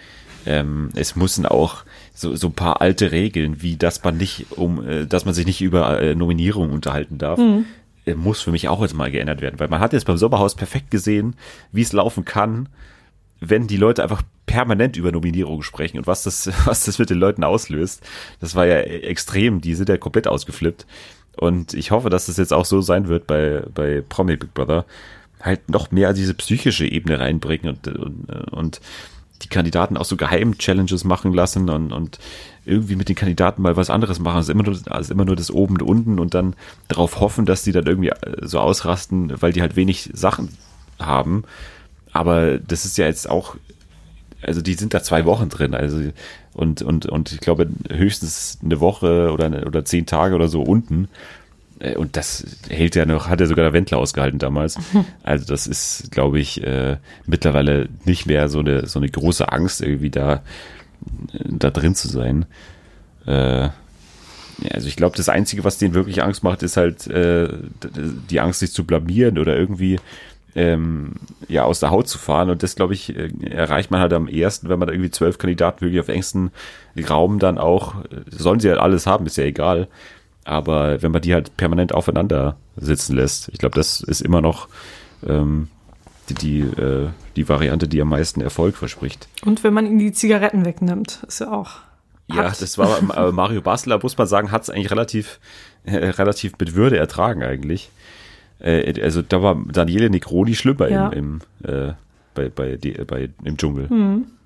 [0.46, 4.86] Ähm, es müssen auch so, so ein paar alte Regeln, wie dass man nicht um,
[4.86, 7.38] äh, dass man sich nicht über äh, Nominierungen unterhalten darf,
[8.06, 10.54] äh, muss für mich auch jetzt mal geändert werden, weil man hat jetzt beim Sommerhaus
[10.54, 11.34] perfekt gesehen,
[11.72, 12.68] wie es laufen kann,
[13.40, 17.18] wenn die Leute einfach permanent über Nominierungen sprechen und was das, was das mit den
[17.18, 18.02] Leuten auslöst.
[18.40, 20.86] Das war ja extrem, die sind ja komplett ausgeflippt.
[21.36, 24.84] Und ich hoffe, dass das jetzt auch so sein wird bei, bei Promi Big Brother.
[25.40, 28.80] Halt noch mehr diese psychische Ebene reinbringen und, und, und
[29.42, 32.18] die Kandidaten auch so Geheim-Challenges machen lassen und, und
[32.64, 34.36] irgendwie mit den Kandidaten mal was anderes machen.
[34.36, 36.54] Also immer nur, also immer nur das oben und unten und dann
[36.88, 40.50] darauf hoffen, dass die dann irgendwie äh, so ausrasten, weil die halt wenig Sachen
[40.98, 41.44] haben.
[42.12, 43.56] Aber das ist ja jetzt auch,
[44.42, 46.00] also die sind da zwei Wochen drin, also
[46.54, 51.08] und und und ich glaube höchstens eine Woche oder oder zehn Tage oder so unten.
[51.80, 54.78] Äh, Und das hält ja noch, hat ja sogar der Wendler ausgehalten damals.
[55.22, 59.80] Also das ist, glaube ich, äh, mittlerweile nicht mehr so eine so eine große Angst
[59.82, 60.42] irgendwie da
[61.32, 62.46] da drin zu sein.
[63.26, 63.68] Äh,
[64.70, 67.48] also ich glaube, das Einzige, was denen wirklich Angst macht, ist halt äh,
[68.30, 69.98] die Angst, sich zu blamieren oder irgendwie
[70.54, 71.12] ähm,
[71.48, 72.50] ja aus der Haut zu fahren.
[72.50, 75.38] Und das, glaube ich, äh, erreicht man halt am ersten, wenn man da irgendwie zwölf
[75.38, 76.50] Kandidaten wirklich auf engstem
[77.08, 79.88] Raum dann auch, äh, sollen sie halt alles haben, ist ja egal.
[80.44, 84.68] Aber wenn man die halt permanent aufeinander sitzen lässt, ich glaube, das ist immer noch
[85.26, 85.68] ähm,
[86.28, 89.28] die, die, äh, die Variante, die am meisten Erfolg verspricht.
[89.44, 91.70] Und wenn man ihnen die Zigaretten wegnimmt, ist ja auch.
[92.28, 92.62] Ja, hart.
[92.62, 95.40] das war aber Mario Basler, muss man sagen, hat es eigentlich relativ,
[95.84, 97.90] äh, relativ mit Würde ertragen eigentlich.
[98.60, 101.08] Äh, also da war Daniele Negroni schlimmer Ja.
[101.08, 101.92] im, im, äh,
[102.34, 103.88] bei, bei, die, bei, im Dschungel.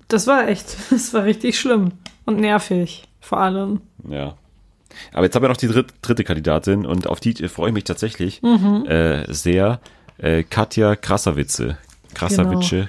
[0.07, 1.91] Das war echt, das war richtig schlimm
[2.25, 3.81] und nervig, vor allem.
[4.09, 4.35] Ja.
[5.13, 7.73] Aber jetzt haben wir noch die dritt, dritte Kandidatin und auf die äh, freue ich
[7.73, 8.85] mich tatsächlich Mhm.
[8.87, 9.79] äh, sehr.
[10.17, 11.75] Äh, Katja Krasavice.
[12.13, 12.85] Krasavice,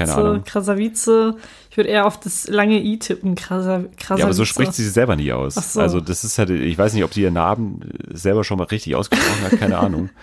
[0.00, 0.44] Witze, Ahnung.
[0.44, 1.36] krasser Vize.
[1.70, 3.84] Ich würde eher auf das lange I tippen, krasser
[4.16, 5.58] Ja, aber so spricht sie sich selber nie aus.
[5.58, 5.80] Ach so.
[5.80, 8.96] Also das ist halt, ich weiß nicht, ob sie ihren Namen selber schon mal richtig
[8.96, 10.08] ausgesprochen hat, keine Ahnung.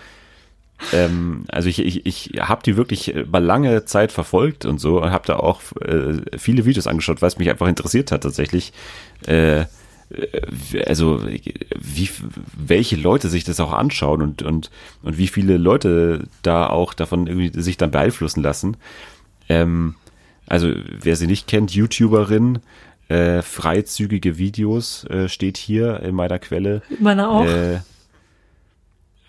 [0.91, 5.11] Ähm, also ich, ich, ich habe die wirklich mal lange Zeit verfolgt und so und
[5.11, 8.73] habe da auch äh, viele Videos angeschaut, weil es mich einfach interessiert hat tatsächlich.
[9.25, 9.65] Äh, äh,
[10.85, 12.09] also wie
[12.57, 14.71] welche Leute sich das auch anschauen und und
[15.01, 18.77] und wie viele Leute da auch davon irgendwie sich dann beeinflussen lassen.
[19.49, 19.95] Ähm,
[20.47, 22.59] also wer sie nicht kennt, YouTuberin,
[23.09, 26.81] äh, freizügige Videos äh, steht hier in meiner Quelle.
[26.99, 27.45] Meine auch.
[27.45, 27.79] Äh,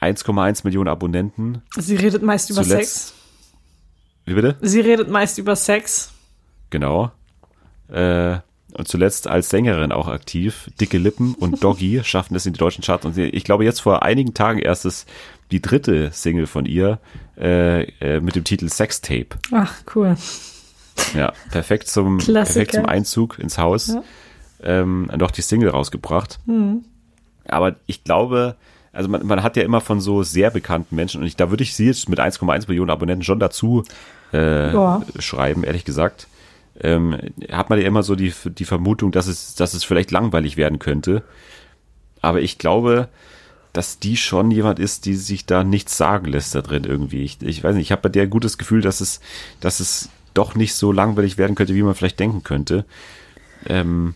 [0.00, 1.62] 1,1 Millionen Abonnenten.
[1.76, 3.14] Sie redet meist über zuletzt- Sex.
[4.26, 4.56] Wie bitte?
[4.60, 6.12] Sie redet meist über Sex.
[6.70, 7.10] Genau.
[7.88, 8.38] Äh,
[8.74, 10.70] und zuletzt als Sängerin auch aktiv.
[10.80, 13.06] Dicke Lippen und Doggy schaffen es in die deutschen Charts.
[13.06, 15.08] Und ich glaube, jetzt vor einigen Tagen erst ist
[15.50, 16.98] die dritte Single von ihr
[17.38, 19.28] äh, äh, mit dem Titel Sextape.
[19.52, 20.16] Ach, cool.
[21.14, 22.42] Ja, perfekt zum, Klassiker.
[22.42, 23.88] perfekt zum Einzug ins Haus.
[23.88, 24.02] Ja.
[24.62, 26.40] Ähm, noch die Single rausgebracht.
[27.46, 28.56] Aber ich glaube,
[28.92, 31.62] also man, man hat ja immer von so sehr bekannten Menschen und ich, da würde
[31.62, 33.84] ich sie jetzt mit 1,1 Millionen Abonnenten schon dazu
[34.32, 34.72] äh,
[35.18, 36.28] schreiben, ehrlich gesagt.
[36.80, 37.16] Ähm,
[37.50, 40.78] hat man ja immer so die, die Vermutung, dass es, dass es vielleicht langweilig werden
[40.78, 41.22] könnte.
[42.20, 43.08] Aber ich glaube,
[43.72, 47.22] dass die schon jemand ist, die sich da nichts sagen lässt da drin irgendwie.
[47.22, 49.20] Ich, ich weiß nicht, ich habe bei der ein gutes Gefühl, dass es,
[49.60, 52.84] dass es doch nicht so langweilig werden könnte, wie man vielleicht denken könnte.
[53.66, 54.14] Ähm,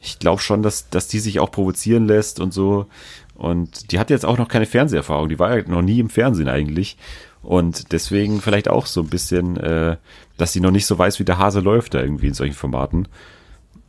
[0.00, 2.86] ich glaube schon, dass, dass die sich auch provozieren lässt und so.
[3.34, 5.28] Und die hat jetzt auch noch keine Fernseherfahrung.
[5.28, 6.96] Die war ja noch nie im Fernsehen eigentlich.
[7.42, 9.96] Und deswegen vielleicht auch so ein bisschen, äh,
[10.36, 13.08] dass sie noch nicht so weiß, wie der Hase läuft da irgendwie in solchen Formaten.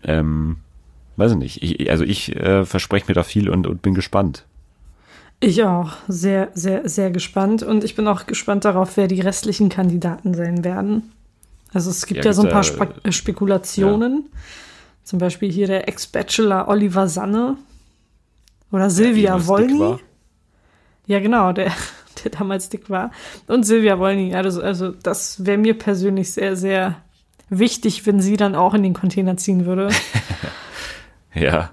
[0.03, 0.57] Ähm,
[1.17, 1.63] weiß ich nicht.
[1.63, 4.45] Ich, also ich äh, verspreche mir da viel und, und bin gespannt.
[5.39, 5.91] Ich auch.
[6.07, 7.63] Sehr, sehr, sehr gespannt.
[7.63, 11.11] Und ich bin auch gespannt darauf, wer die restlichen Kandidaten sein werden.
[11.73, 14.29] Also es gibt ja, ja so ein paar Spe äh, Spekulationen.
[14.31, 14.39] Ja.
[15.03, 17.57] Zum Beispiel hier der Ex-Bachelor Oliver Sanne.
[18.71, 19.97] Oder Silvia ja, Wolny.
[21.05, 21.71] Ja, genau, der,
[22.23, 23.11] der damals dick war.
[23.47, 24.33] Und Silvia Wolny.
[24.35, 26.97] Also, also das wäre mir persönlich sehr, sehr
[27.49, 29.89] wichtig, wenn sie dann auch in den Container ziehen würde.
[31.33, 31.71] ja.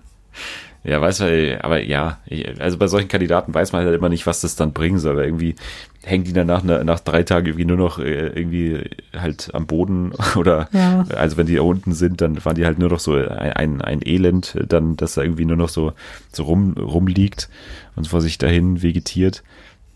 [0.82, 2.20] Ja, weiß man, aber ja,
[2.58, 5.12] also bei solchen Kandidaten weiß man halt immer nicht, was das dann bringen soll.
[5.12, 5.54] Aber irgendwie
[6.02, 8.84] hängen die dann nach, nach drei Tagen irgendwie nur noch äh, irgendwie
[9.14, 11.04] halt am Boden oder ja.
[11.14, 13.80] also wenn die da unten sind, dann waren die halt nur noch so ein, ein,
[13.82, 15.92] ein Elend, dann, dass da irgendwie nur noch so,
[16.32, 17.50] so rum, rumliegt
[17.94, 19.42] und vor sich dahin vegetiert.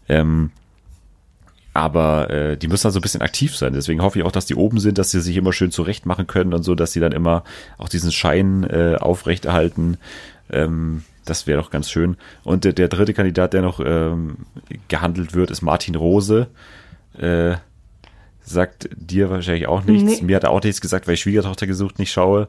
[0.08, 0.50] Ähm,
[1.72, 3.72] aber äh, die müssen dann so ein bisschen aktiv sein.
[3.72, 6.26] Deswegen hoffe ich auch, dass die oben sind, dass sie sich immer schön zurecht machen
[6.26, 7.42] können und so, dass sie dann immer
[7.78, 9.98] auch diesen Schein äh, aufrechterhalten
[10.50, 12.16] ähm, das wäre doch ganz schön.
[12.42, 14.36] Und der, der, dritte Kandidat, der noch ähm,
[14.88, 16.48] gehandelt wird, ist Martin Rose.
[17.18, 17.56] Äh,
[18.42, 20.20] sagt dir wahrscheinlich auch nichts.
[20.20, 20.26] Nee.
[20.26, 22.48] Mir hat er auch nichts gesagt, weil ich Schwiegertochter gesucht nicht schaue.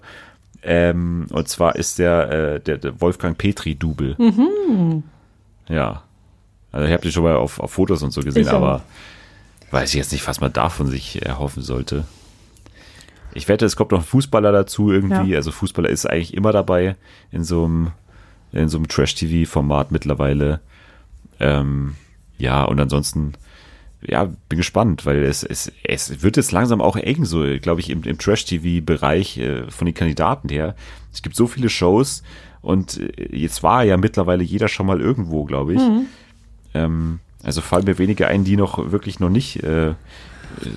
[0.61, 4.15] Ähm, und zwar ist der, äh, der, der Wolfgang Petri-Double.
[4.17, 5.03] Mhm.
[5.69, 6.03] Ja.
[6.75, 8.83] Also ich habe den schon mal auf, auf Fotos und so gesehen, ich aber
[9.71, 12.03] weiß ich jetzt nicht, was man davon sich erhoffen sollte.
[13.33, 15.31] Ich wette, es kommt noch ein Fußballer dazu irgendwie.
[15.31, 15.37] Ja.
[15.37, 16.97] Also Fußballer ist eigentlich immer dabei
[17.31, 17.91] in so einem,
[18.51, 20.59] in so einem Trash-TV-Format mittlerweile.
[21.39, 21.95] Ähm,
[22.37, 23.35] ja, und ansonsten,
[24.05, 27.89] ja, bin gespannt, weil es, es, es wird jetzt langsam auch eng, so, glaube ich,
[27.89, 30.75] im, im Trash-TV-Bereich äh, von den Kandidaten her.
[31.13, 32.21] Es gibt so viele Shows
[32.61, 35.79] und äh, jetzt war ja mittlerweile jeder schon mal irgendwo, glaube ich.
[35.79, 36.07] Mhm.
[36.75, 39.93] Ähm, also fallen mir wenige ein, die noch wirklich noch nicht äh,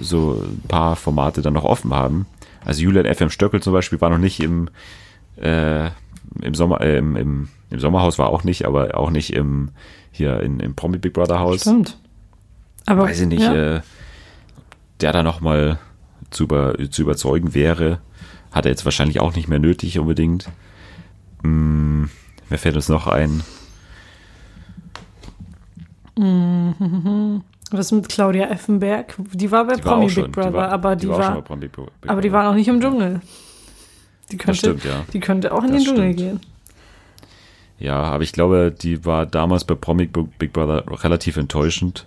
[0.01, 2.27] so ein paar Formate dann noch offen haben.
[2.65, 4.69] Also Julian FM Stöckel zum Beispiel war noch nicht im,
[5.37, 5.87] äh,
[6.43, 9.71] im Sommer, äh, im, im, im, Sommerhaus war auch nicht, aber auch nicht im
[10.11, 11.63] hier in, im Promi Big Brother Haus.
[11.63, 11.99] Stimmt.
[12.87, 13.77] Aber weiß ich nicht, ja.
[13.77, 13.81] äh,
[15.01, 15.79] der da noch mal
[16.31, 18.01] zu, über, zu überzeugen wäre,
[18.51, 20.49] hat er jetzt wahrscheinlich auch nicht mehr nötig unbedingt.
[21.43, 22.11] Hm,
[22.49, 23.43] wer fällt uns noch ein?
[26.19, 27.43] Mhm.
[27.71, 29.15] Was mit Claudia Effenberg?
[29.33, 31.73] Die war bei die Promi war Big Brother, war, aber die, die war, war Big
[32.07, 33.21] aber die war noch nicht im Dschungel.
[34.31, 35.05] Die könnte, stimmt, ja.
[35.13, 36.41] die könnte auch in das den Dschungel gehen.
[37.79, 42.07] Ja, aber ich glaube, die war damals bei Promi Big Brother relativ enttäuschend.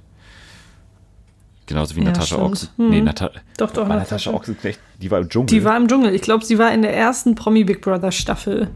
[1.68, 2.70] Genauso wie ja, Natascha Ochsen.
[2.78, 2.90] Hm.
[2.90, 5.48] Nee, Nata doch, doch, Natascha Ochsenknecht, die war im Dschungel.
[5.48, 6.14] Die war im Dschungel.
[6.14, 8.70] Ich glaube, sie war in der ersten Promi Big Brother Staffel.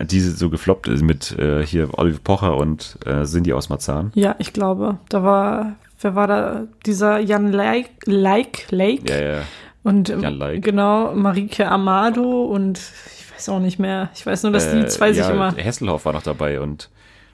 [0.00, 4.12] Die so gefloppt ist mit äh, hier Oliver Pocher und äh, Cindy aus Marzahn.
[4.14, 4.98] Ja, ich glaube.
[5.08, 6.66] Da war wer war da?
[6.86, 9.02] Dieser Jan Lake, Lake, Lake.
[9.08, 9.42] Ja, ja.
[9.82, 10.60] Und Jan Lake.
[10.60, 14.10] genau, Marike Amado und ich weiß auch nicht mehr.
[14.14, 15.54] Ich weiß nur, dass die äh, zwei sich ja, immer.
[15.54, 16.90] Hesselhoff war noch dabei und.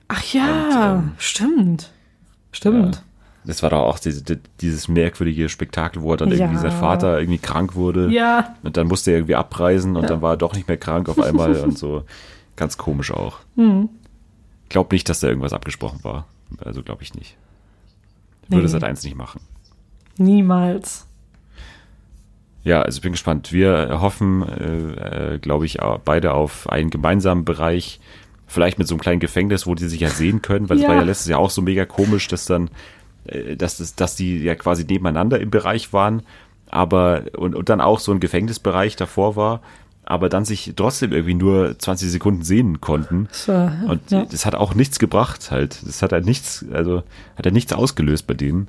[0.07, 1.91] Ach ja, und, ähm, stimmt.
[2.51, 2.95] Stimmt.
[2.95, 3.01] Ja.
[3.45, 4.23] Das war doch auch diese,
[4.61, 6.37] dieses merkwürdige Spektakel, wo er dann ja.
[6.37, 8.09] irgendwie sein Vater irgendwie krank wurde.
[8.09, 8.55] Ja.
[8.63, 10.09] Und dann musste er irgendwie abreisen und ja.
[10.09, 12.03] dann war er doch nicht mehr krank auf einmal und so.
[12.55, 13.39] Ganz komisch auch.
[13.55, 13.89] Mhm.
[14.69, 16.27] Glaub nicht, dass da irgendwas abgesprochen war.
[16.59, 17.37] Also glaube ich nicht.
[18.47, 18.57] Nee.
[18.57, 19.41] Würde Sat 1 nicht machen.
[20.17, 21.07] Niemals.
[22.63, 23.51] Ja, also ich bin gespannt.
[23.51, 27.99] Wir hoffen, äh, äh, glaube ich, beide auf einen gemeinsamen Bereich.
[28.47, 30.95] Vielleicht mit so einem kleinen Gefängnis, wo die sich ja sehen können, weil es war
[30.95, 32.69] ja letztes Jahr auch so mega komisch, dass dann,
[33.25, 36.23] äh, dass, das, dass die ja quasi nebeneinander im Bereich waren,
[36.69, 39.61] aber und, und dann auch so ein Gefängnisbereich davor war,
[40.05, 43.27] aber dann sich trotzdem irgendwie nur 20 Sekunden sehen konnten.
[43.31, 44.25] So, und ja.
[44.25, 45.79] das hat auch nichts gebracht halt.
[45.85, 47.03] Das hat halt nichts, also
[47.35, 48.67] hat er nichts ausgelöst bei denen.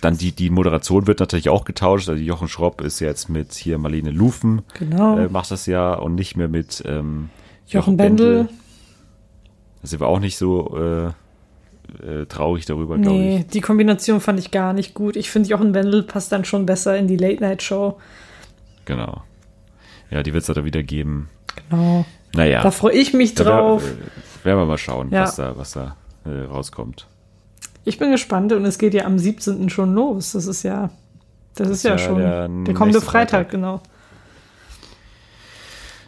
[0.00, 2.08] Dann die, die Moderation wird natürlich auch getauscht.
[2.08, 4.62] Also Jochen Schropp ist jetzt mit hier Marlene Lufen.
[4.78, 5.18] Genau.
[5.18, 7.30] Äh, macht das ja und nicht mehr mit ähm,
[7.66, 8.36] Jochen, Jochen Bendel.
[8.36, 8.54] Bendel.
[9.82, 11.06] Da sind wir auch nicht so äh,
[12.06, 13.46] äh, traurig darüber, glaube nee, ich.
[13.48, 15.16] die Kombination fand ich gar nicht gut.
[15.16, 17.98] Ich finde, Jochen Bendel passt dann schon besser in die Late-Night-Show.
[18.86, 19.22] Genau.
[20.14, 21.28] Ja, die wird es da wieder geben.
[21.68, 22.04] Genau.
[22.34, 22.62] Naja.
[22.62, 23.82] Da freue ich mich drauf.
[23.82, 25.22] Da äh, werden wir mal schauen, ja.
[25.22, 27.08] was da, was da äh, rauskommt.
[27.84, 29.68] Ich bin gespannt und es geht ja am 17.
[29.70, 30.30] schon los.
[30.30, 30.90] Das ist ja,
[31.56, 33.80] das, das ist ja, ja schon der, der kommende Freitag, Freitag, genau.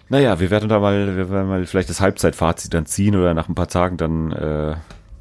[0.08, 3.48] Naja, wir werden da mal, wir werden mal vielleicht das Halbzeitfazit dann ziehen oder nach
[3.48, 4.76] ein paar Tagen dann äh,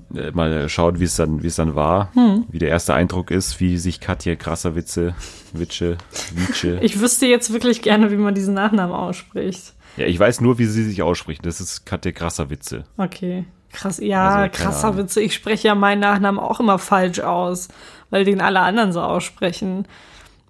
[0.10, 2.46] mal schauen, wie es dann, wie es dann war, hm.
[2.50, 5.16] wie der erste Eindruck ist, wie sich Katja Krasserwitze,
[5.54, 5.98] Witsche,
[6.34, 6.80] Witsche.
[6.82, 9.74] Ich wüsste jetzt wirklich gerne, wie man diesen Nachnamen ausspricht.
[9.98, 11.46] Ja, ich weiß nur, wie sie sich ausspricht.
[11.46, 12.84] Das ist Katja Krasserwitze.
[12.98, 13.46] Okay.
[13.72, 15.22] Krass, ja, also, Krasserwitze.
[15.22, 17.68] Ich spreche ja meinen Nachnamen auch immer falsch aus,
[18.10, 19.86] weil den alle anderen so aussprechen.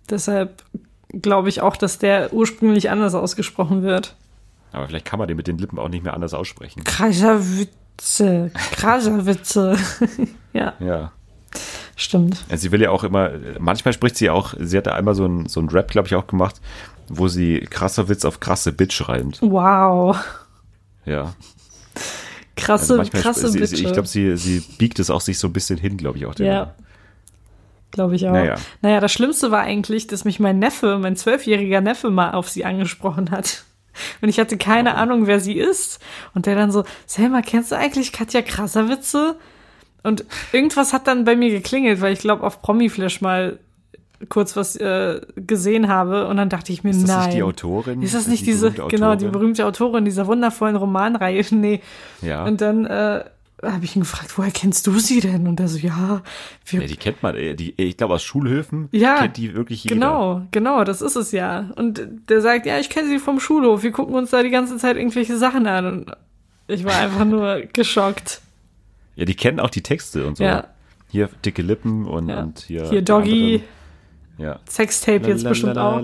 [0.09, 0.63] Deshalb
[1.11, 4.15] glaube ich auch, dass der ursprünglich anders ausgesprochen wird.
[4.71, 6.83] Aber vielleicht kann man den mit den Lippen auch nicht mehr anders aussprechen.
[7.97, 8.53] Krasavice.
[8.71, 9.77] Krasavice.
[10.53, 11.11] ja, Ja.
[11.95, 12.43] stimmt.
[12.53, 15.47] Sie will ja auch immer, manchmal spricht sie auch, sie hat da einmal so ein,
[15.47, 16.59] so ein Rap, glaube ich, auch gemacht,
[17.07, 19.39] wo sie krasser Witz auf krasse Bitch reimt.
[19.41, 20.17] Wow.
[21.05, 21.33] Ja.
[22.55, 25.77] Krasse, Also krasse sie, ich glaube, sie, sie biegt es auch sich so ein bisschen
[25.77, 26.35] hin, glaube ich, auch.
[26.39, 26.73] Ja.
[27.91, 28.33] Glaube ich auch.
[28.33, 28.55] Naja.
[28.81, 32.65] Naja, das Schlimmste war eigentlich, dass mich mein Neffe, mein zwölfjähriger Neffe mal auf sie
[32.65, 33.63] angesprochen hat.
[34.21, 35.99] Und ich hatte keine Ahnung, wer sie ist.
[36.33, 39.37] Und der dann so, Selma, kennst du eigentlich Katja Krasavitze?
[40.03, 43.59] Und irgendwas hat dann bei mir geklingelt, weil ich glaube, auf Promiflash mal
[44.29, 46.27] kurz was äh, gesehen habe.
[46.27, 47.25] Und dann dachte ich mir, Ist das nein.
[47.25, 48.01] nicht die Autorin?
[48.01, 51.43] Ist das Also nicht die diese, genau, die berühmte Autorin dieser wundervollen Romanreihe?
[51.55, 51.81] Nee.
[52.21, 52.43] Ja.
[52.45, 53.23] Und dann äh,
[53.71, 55.47] habe ich ihn gefragt, woher kennst du sie denn?
[55.47, 56.21] Und er so, ja,
[56.65, 59.83] wir ja, die kennt man, äh, die, ich glaube, aus Schulhöfen Ja, kennt die wirklich
[59.83, 59.95] jeder.
[59.95, 61.71] Genau, genau, das ist es ja.
[61.75, 64.77] Und der sagt, ja, ich kenne sie vom Schulhof, wir gucken uns da die ganze
[64.77, 65.85] Zeit irgendwelche Sachen an.
[65.85, 66.11] Und
[66.67, 68.41] ich war einfach nur geschockt.
[69.15, 70.43] Ja, die kennen auch die Texte und so.
[70.43, 70.67] Ja.
[71.09, 72.41] Hier dicke Lippen und, Ja.
[72.43, 72.89] und hier.
[72.89, 73.63] Hier Doggy.
[74.37, 74.59] Ja.
[74.67, 76.01] Sextape jetzt bestimmt auch.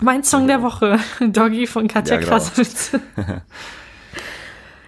[0.00, 3.40] Mein Song der Woche, Doggy von Katja Ja, genau.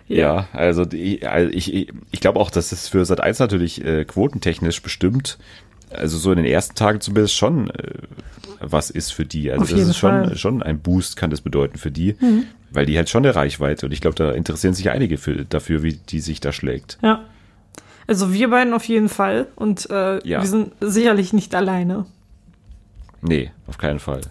[0.17, 3.85] Ja, also die, also ich, ich, ich glaube auch, dass es für Sat 1 natürlich
[3.85, 5.39] äh, quotentechnisch bestimmt,
[5.91, 7.93] also so in den ersten Tagen zumindest schon äh,
[8.61, 9.51] was ist für die.
[9.53, 10.27] Also Auf das ist schon, Fall.
[10.31, 10.35] Mhm.
[10.37, 12.17] schon ein Boost, kann das bedeuten für die,
[12.71, 15.83] weil die halt schon eine Reichweite und ich glaube, da interessieren sich einige für, dafür,
[15.83, 16.99] wie die sich da schlägt.
[17.03, 17.25] Ja.
[18.07, 19.47] Also wir beiden auf jeden Fall.
[19.57, 20.41] Und äh, Ja.
[20.41, 22.07] wir sind sicherlich nicht alleine.
[23.21, 24.23] Nee, auf keinen Fall.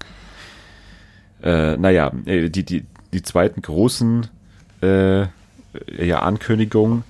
[1.44, 4.28] Äh, naja, äh, die, die, die zweiten großen
[4.82, 5.28] äh,
[5.99, 7.03] ja, Ankündigungen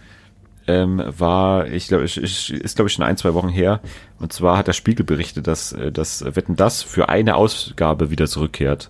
[0.68, 3.80] ähm, war, ich glaube, ich, ich, ist glaube ich schon ein, zwei Wochen her.
[4.20, 8.28] Und zwar hat der Spiegel berichtet, dass, äh, dass Wetten das für eine Ausgabe wieder
[8.28, 8.90] zurückkehrt.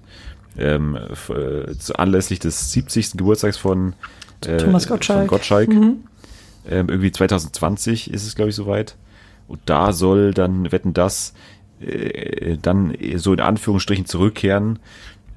[0.58, 3.12] Ähm, f- äh, zu, anlässlich des 70.
[3.12, 3.94] Geburtstags von
[4.46, 5.20] äh, Thomas Gottschalk.
[5.20, 5.70] Von Gottschalk.
[5.70, 8.96] Ähm, irgendwie 2020 ist es, glaube ich, soweit.
[9.48, 11.34] Und da soll dann Wetten das
[11.80, 14.80] äh, dann so in Anführungsstrichen zurückkehren,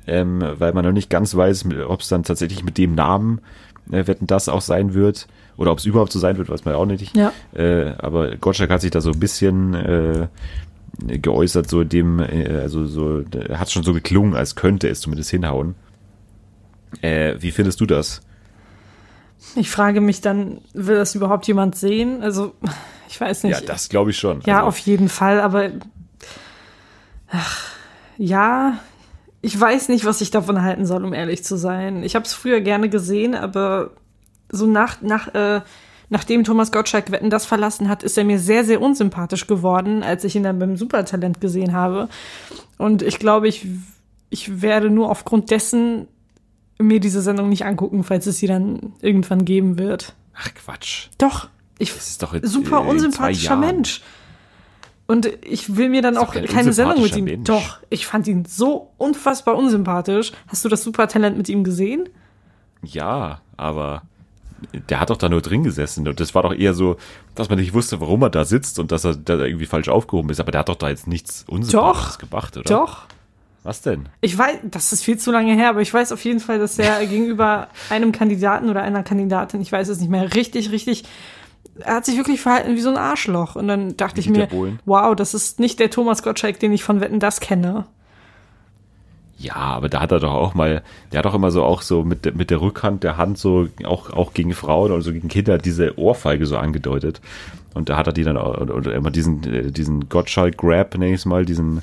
[0.07, 3.41] ähm, weil man noch nicht ganz weiß, ob es dann tatsächlich mit dem Namen
[3.93, 5.27] äh, Wetten das auch sein wird
[5.57, 7.17] oder ob es überhaupt so sein wird, weiß man ja auch nicht.
[7.17, 7.33] Ja.
[7.55, 10.29] Äh, aber Gottschalk hat sich da so ein bisschen äh,
[11.07, 15.75] geäußert, so dem, äh, also so, hat schon so geklungen, als könnte es zumindest hinhauen.
[17.03, 18.23] Äh, wie findest du das?
[19.55, 22.23] Ich frage mich dann, will das überhaupt jemand sehen?
[22.23, 22.55] Also,
[23.09, 23.61] ich weiß nicht.
[23.61, 24.43] Ja, das glaube ich schon.
[24.45, 25.71] Ja, also, auf jeden Fall, aber
[27.31, 27.71] ach,
[28.19, 28.79] ja,
[29.43, 32.03] ich weiß nicht, was ich davon halten soll, um ehrlich zu sein.
[32.03, 33.93] Ich habe es früher gerne gesehen, aber
[34.51, 35.63] so nach, nach, äh,
[36.11, 40.25] nachdem Thomas Gottschalk Wetten das verlassen hat, ist er mir sehr, sehr unsympathisch geworden, als
[40.25, 42.09] ich ihn dann beim Supertalent gesehen habe.
[42.77, 43.67] Und ich glaube, ich,
[44.29, 46.07] ich werde nur aufgrund dessen
[46.79, 50.15] mir diese Sendung nicht angucken, falls es sie dann irgendwann geben wird.
[50.35, 51.09] Ach Quatsch.
[51.19, 51.49] Doch,
[51.79, 53.57] ich Das ist doch jetzt, super äh, unsympathischer.
[53.57, 54.03] Mensch.
[55.11, 57.25] Und ich will mir dann auch doch kein keine Sendung mit ihm.
[57.25, 57.49] Mensch.
[57.49, 60.31] Doch, ich fand ihn so unfassbar unsympathisch.
[60.47, 62.09] Hast du das Supertalent mit ihm gesehen?
[62.85, 64.03] Ja, aber
[64.89, 66.97] der hat doch da nur drin gesessen und das war doch eher so,
[67.35, 70.31] dass man nicht wusste, warum er da sitzt und dass er da irgendwie falsch aufgehoben
[70.31, 70.39] ist.
[70.39, 72.19] Aber der hat doch da jetzt nichts Unsympathisches Doch.
[72.31, 72.69] gemacht, oder?
[72.69, 73.07] Doch.
[73.65, 74.09] Was denn?
[74.21, 76.79] Ich weiß, das ist viel zu lange her, aber ich weiß auf jeden Fall, dass
[76.79, 81.03] er gegenüber einem Kandidaten oder einer Kandidatin, ich weiß es nicht mehr, richtig, richtig,
[81.85, 83.57] er hat sich wirklich verhalten wie so ein Arschloch.
[83.57, 84.79] Und dann dachte ich mir, Bohlen.
[84.87, 87.87] wow, das ist nicht der Thomas Gottschalk, den ich von Wetten das kenne.
[89.39, 92.05] Ja, aber da hat er doch auch mal, der hat doch immer so auch so
[92.05, 95.29] mit, der- mit der Rückhand der Hand so auch, auch gegen Frauen oder so gegen
[95.29, 97.23] Kinder diese Ohrfeige so angedeutet.
[97.73, 101.09] Und da hat er die dann auch, oder, oder immer diesen, äh, diesen Gottschalk-Grab, nenne
[101.15, 101.81] ich es mal, diesen,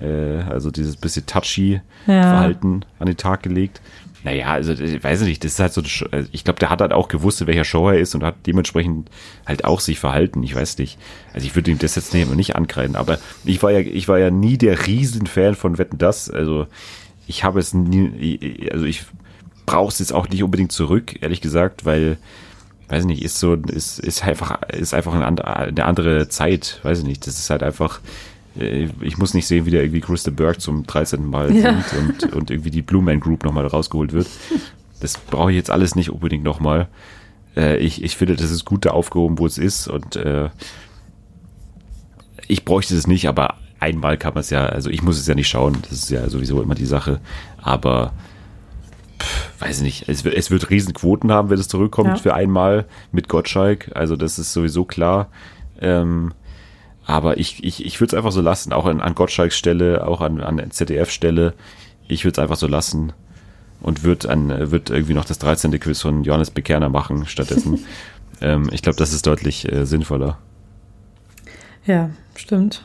[0.00, 2.22] äh, also dieses bisschen touchy Ja.
[2.22, 3.82] Verhalten an den Tag gelegt.
[4.24, 6.94] Naja, also ich weiß nicht, das ist halt so, also ich glaube, der hat halt
[6.94, 9.10] auch gewusst, welcher Show er ist und hat dementsprechend
[9.44, 10.42] halt auch sich verhalten.
[10.42, 10.98] Ich weiß nicht.
[11.34, 14.18] Also ich würde ihm das jetzt nicht, nicht ankreiden, aber ich war ja, ich war
[14.18, 16.30] ja nie der Riesenfan von Wetten das.
[16.30, 16.66] Also
[17.26, 19.04] ich habe es nie, also ich
[19.66, 22.16] brauche es jetzt auch nicht unbedingt zurück, ehrlich gesagt, weil,
[22.88, 27.26] weiß nicht, ist so, ist, ist einfach, ist einfach eine andere, Zeit, weiß ich nicht.
[27.26, 28.00] Das ist halt einfach,
[28.56, 31.26] ich muss nicht sehen, wie der irgendwie Krista Berg zum 13.
[31.28, 31.82] Mal Ja.
[31.98, 34.28] und, und irgendwie die Blue Man Group nochmal rausgeholt wird.
[35.00, 36.88] Das brauche ich jetzt alles nicht unbedingt nochmal.
[37.56, 40.50] Äh, ich, ich finde, das ist gut da aufgehoben, wo es ist und äh,
[42.46, 45.34] ich bräuchte es nicht, aber einmal kann man es ja, also ich muss es ja
[45.34, 47.20] nicht schauen, das ist ja sowieso immer die Sache,
[47.60, 48.12] aber
[49.20, 52.16] pff, weiß nicht, es wird, es wird riesen Quoten haben, wenn es zurückkommt Ja.
[52.16, 55.28] für einmal mit Gottschalk, also das ist sowieso klar.
[55.80, 56.32] Ähm,
[57.06, 60.20] aber ich, ich, ich würde es einfach so lassen, auch an, an Gottschalks Stelle, auch
[60.20, 61.54] an, an ZDF-Stelle.
[62.08, 63.12] Ich würde es einfach so lassen.
[63.80, 65.78] und wird, an, wird irgendwie noch das 13.
[65.78, 67.84] Quiz von Johannes Bekerner machen stattdessen.
[68.40, 70.38] ähm, ich glaube, das ist deutlich äh, sinnvoller.
[71.84, 72.82] Ja, stimmt.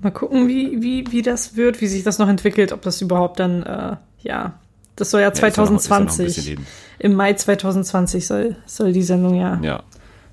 [0.00, 3.40] Mal gucken, wie, wie, wie das wird, wie sich das noch entwickelt, ob das überhaupt
[3.40, 4.60] dann, äh, ja,
[4.94, 6.46] das soll ja 2020.
[6.46, 6.62] Ja, noch,
[7.00, 9.82] Im Mai 2020 soll, soll die Sendung ja, ja.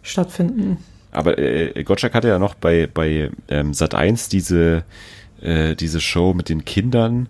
[0.04, 0.78] stattfinden.
[1.14, 4.84] Aber äh, Gottschalk hatte ja noch bei, bei ähm, Sat 1 diese,
[5.42, 7.30] äh, diese Show mit den Kindern.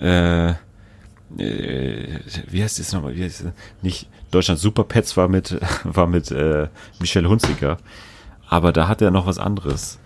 [0.00, 0.50] Äh,
[1.38, 3.14] äh, wie heißt das nochmal?
[3.16, 3.52] Wie heißt das?
[3.82, 6.68] Nicht Deutschland Super Pets war mit, war mit äh,
[7.00, 7.78] Michelle Hunziker.
[8.48, 9.98] Aber da hat er noch was anderes.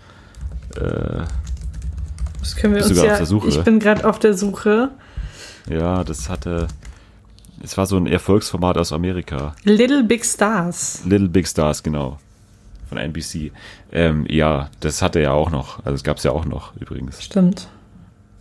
[0.75, 1.23] Äh,
[2.39, 3.19] das können wir uns ja.
[3.47, 4.91] Ich bin gerade auf der Suche.
[5.67, 6.67] Ja, das hatte.
[7.61, 9.55] Es war so ein Erfolgsformat aus Amerika.
[9.63, 11.01] Little Big Stars.
[11.05, 12.17] Little Big Stars, genau.
[12.89, 13.51] Von NBC.
[13.91, 15.85] Ähm, ja, das hatte er ja auch noch.
[15.85, 17.23] Also es gab es ja auch noch übrigens.
[17.23, 17.69] Stimmt.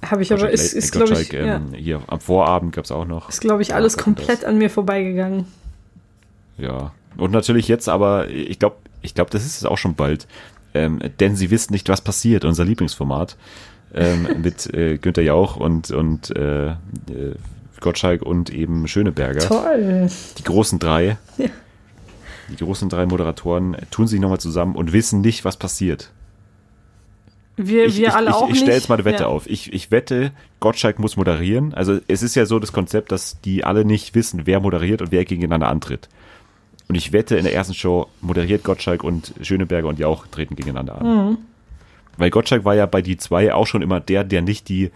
[0.05, 1.33] Habe ich aber, ist, ist glaube ich.
[1.35, 1.79] Ähm, ja.
[1.79, 3.29] Hier am Vorabend gab es auch noch.
[3.29, 5.47] Ist, glaube ich, alles ja, komplett an mir vorbeigegangen.
[6.57, 6.93] Ja.
[7.17, 10.27] Und natürlich jetzt, aber ich glaube, ich glaube, das ist es auch schon bald.
[10.75, 13.37] Ähm, denn sie wissen nicht, was passiert, unser Lieblingsformat
[13.95, 16.77] ähm, mit äh, Günther Jauch und, und äh, äh,
[17.81, 19.41] Gottschalk und eben Schöneberger.
[19.41, 20.09] Toll.
[20.37, 21.17] Die großen drei.
[21.39, 21.47] Ja.
[22.49, 26.13] Die großen drei Moderatoren tun sich nochmal zusammen und wissen nicht, was passiert.
[27.57, 29.29] Wir, ich, wir alle ich, auch ich, ich stelle jetzt mal eine Wette ja.
[29.29, 29.49] auf.
[29.49, 30.31] Ich, ich wette,
[30.61, 31.75] Gottschalk muss moderieren.
[31.75, 35.11] Also es ist ja so das Konzept, dass die alle nicht wissen, wer moderiert und
[35.11, 36.09] wer gegeneinander antritt.
[36.89, 41.01] Und ich wette, in der ersten Show moderiert Gottschalk und Schöneberger und Jauch treten gegeneinander
[41.01, 41.07] an.
[41.07, 41.39] Mhm.
[42.17, 44.91] Weil Gottschalk war ja bei die zwei auch schon immer der, der nicht die,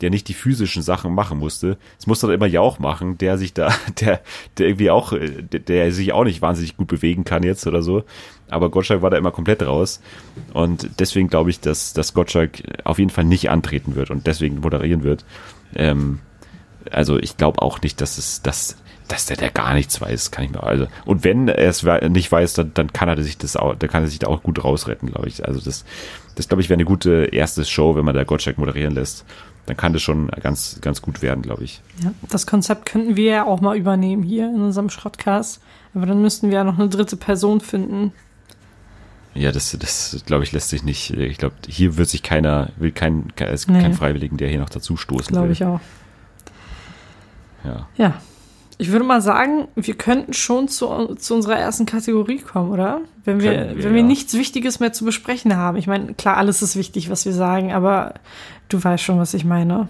[0.00, 1.76] der nicht die physischen Sachen machen musste.
[1.98, 4.20] Es musste dann immer Jauch machen, der sich da, der,
[4.56, 8.04] der irgendwie auch, der, der sich auch nicht wahnsinnig gut bewegen kann jetzt oder so.
[8.48, 10.00] Aber Gottschalk war da immer komplett raus.
[10.54, 14.60] Und deswegen glaube ich, dass, dass Gottschalk auf jeden Fall nicht antreten wird und deswegen
[14.60, 15.24] moderieren wird.
[15.74, 16.20] Ähm,
[16.90, 18.76] also ich glaube auch nicht, dass es, dass,
[19.08, 22.30] dass der, der gar nichts weiß, kann ich mir, also, und wenn er es nicht
[22.30, 24.62] weiß, dann, dann kann er sich das auch, dann kann er sich da auch gut
[24.62, 25.46] rausretten, glaube ich.
[25.46, 25.84] Also das,
[26.34, 29.24] das glaube ich wäre eine gute erste Show, wenn man da Gottschalk moderieren lässt.
[29.68, 31.82] Dann kann das schon ganz, ganz gut werden, glaube ich.
[32.02, 35.60] Ja, das Konzept könnten wir ja auch mal übernehmen hier in unserem Schrottcast.
[35.92, 38.12] Aber dann müssten wir ja noch eine dritte Person finden.
[39.34, 41.10] Ja, das, das glaube ich, lässt sich nicht.
[41.10, 43.82] Ich glaube, hier wird sich keiner, will kein, es gibt nee.
[43.82, 45.80] keinen Freiwilligen, der hier noch dazu stoßen Glaube ich auch.
[47.62, 47.88] Ja.
[47.98, 48.22] Ja,
[48.80, 53.00] ich würde mal sagen, wir könnten schon zu, zu unserer ersten Kategorie kommen, oder?
[53.24, 54.06] Wenn wir, wir wenn wir ja.
[54.06, 55.76] nichts Wichtiges mehr zu besprechen haben.
[55.76, 58.14] Ich meine, klar, alles ist wichtig, was wir sagen, aber
[58.68, 59.88] du weißt schon, was ich meine.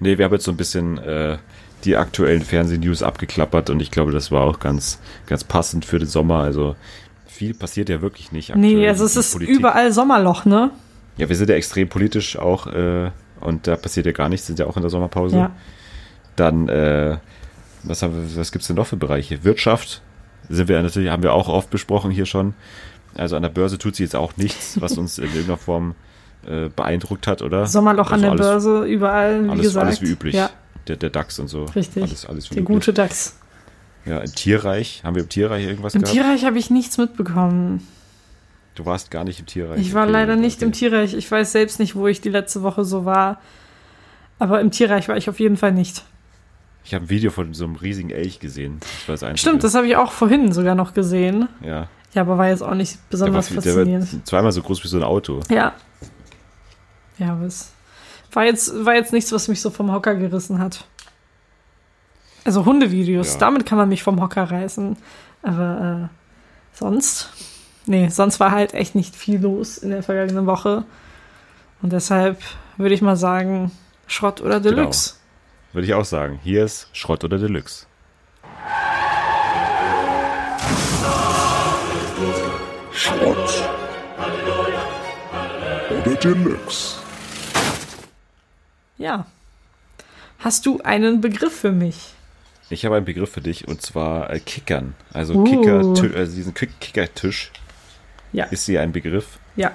[0.00, 1.36] Nee, wir haben jetzt so ein bisschen äh,
[1.84, 6.08] die aktuellen Fernsehnews abgeklappert und ich glaube, das war auch ganz, ganz passend für den
[6.08, 6.38] Sommer.
[6.38, 6.76] Also
[7.26, 8.52] viel passiert ja wirklich nicht.
[8.52, 9.58] Aktuell nee, also es ist Politik.
[9.58, 10.70] überall Sommerloch, ne?
[11.18, 13.10] Ja, wir sind ja extrem politisch auch äh,
[13.40, 15.36] und da passiert ja gar nichts, sind ja auch in der Sommerpause.
[15.36, 15.50] Ja.
[16.36, 17.18] Dann äh,
[17.84, 19.44] was, was gibt es denn noch für Bereiche?
[19.44, 20.02] Wirtschaft
[20.48, 22.54] sind wir natürlich, haben wir auch oft besprochen hier schon.
[23.14, 25.94] Also an der Börse tut sie jetzt auch nichts, was uns in irgendeiner Form
[26.46, 27.66] äh, beeindruckt hat, oder?
[27.66, 29.86] Sommerloch also an der alles, Börse, überall, wie alles, gesagt.
[29.86, 30.34] Alles wie üblich.
[30.34, 30.50] Ja.
[30.88, 31.64] Der, der DAX und so.
[31.64, 32.02] Richtig.
[32.02, 32.76] Alles, alles wie der üblich.
[32.76, 33.38] gute DAX.
[34.04, 35.02] Ja, im Tierreich.
[35.02, 36.14] Haben wir im Tierreich irgendwas Im gehabt?
[36.14, 37.86] Im Tierreich habe ich nichts mitbekommen.
[38.74, 39.80] Du warst gar nicht im Tierreich.
[39.80, 40.64] Ich war okay, leider nicht okay.
[40.66, 41.14] im Tierreich.
[41.14, 43.40] Ich weiß selbst nicht, wo ich die letzte Woche so war.
[44.38, 46.02] Aber im Tierreich war ich auf jeden Fall nicht.
[46.84, 48.80] Ich habe ein Video von so einem riesigen Elch gesehen.
[49.06, 51.48] Das das Stimmt, das habe ich auch vorhin sogar noch gesehen.
[51.62, 51.88] Ja.
[52.12, 54.12] Ja, aber war jetzt auch nicht besonders der war, faszinierend.
[54.12, 55.40] Der war zweimal so groß wie so ein Auto.
[55.50, 55.72] Ja.
[57.18, 57.72] Ja, aber es
[58.32, 60.84] war jetzt, war jetzt nichts, was mich so vom Hocker gerissen hat.
[62.44, 63.38] Also Hundevideos, ja.
[63.38, 64.96] damit kann man mich vom Hocker reißen.
[65.42, 67.30] Aber äh, sonst,
[67.86, 70.84] nee, sonst war halt echt nicht viel los in der vergangenen Woche.
[71.80, 72.38] Und deshalb
[72.76, 73.72] würde ich mal sagen,
[74.06, 74.76] Schrott oder genau.
[74.76, 75.10] Deluxe.
[75.10, 75.23] Genau.
[75.74, 76.38] Würde ich auch sagen.
[76.44, 77.86] Hier ist Schrott oder Deluxe.
[82.92, 83.64] Schrott
[85.90, 87.00] oder Deluxe.
[88.98, 89.26] Ja.
[90.38, 92.14] Hast du einen Begriff für mich?
[92.70, 94.94] Ich habe einen Begriff für dich und zwar äh, Kickern.
[95.12, 95.42] Also uh.
[95.42, 95.78] Kicker,
[96.16, 97.50] also diesen Kickertisch.
[98.32, 98.44] Ja.
[98.44, 99.40] Ist sie ein Begriff?
[99.56, 99.72] Ja.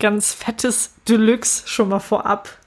[0.00, 2.58] Ganz fettes Deluxe schon mal vorab.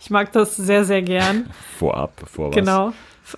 [0.00, 1.50] Ich mag das sehr, sehr gern.
[1.78, 2.54] Vorab, vor was?
[2.54, 2.92] Genau.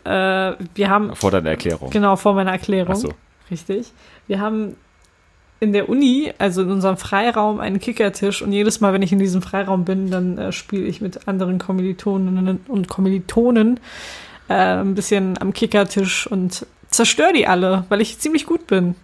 [0.04, 1.14] Äh, wir haben.
[1.16, 1.90] Vor deiner Erklärung.
[1.90, 2.94] Genau, vor meiner Erklärung.
[2.94, 3.14] Ach so.
[3.50, 3.92] Richtig.
[4.26, 4.76] Wir haben
[5.58, 9.18] in der Uni, also in unserem Freiraum, einen Kickertisch und jedes Mal, wenn ich in
[9.18, 13.78] diesem Freiraum bin, dann äh, spiele ich mit anderen Kommilitoninnen und Kommilitonen
[14.48, 18.94] äh, ein bisschen am Kickertisch und zerstöre die alle, weil ich ziemlich gut bin.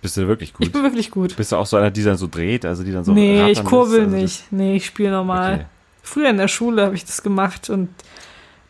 [0.00, 0.66] Bist du wirklich gut?
[0.66, 1.36] Ich bin wirklich gut.
[1.36, 3.62] Bist du auch so einer, die dann so dreht, also die dann so Nee, ich
[3.62, 4.50] kurbel also nicht.
[4.50, 5.54] Nee, ich spiele normal.
[5.54, 5.64] Okay
[6.02, 7.88] früher in der Schule habe ich das gemacht und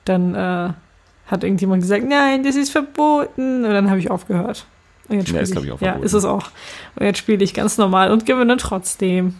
[0.04, 0.72] dann äh,
[1.26, 3.64] hat irgendjemand gesagt, nein, das ist verboten.
[3.64, 4.66] Und dann habe ich aufgehört.
[5.08, 6.50] Und jetzt Ja, ist, ich, glaub ich, auch ja, ist es auch.
[6.96, 9.34] Und jetzt spiele ich ganz normal und gewinne trotzdem.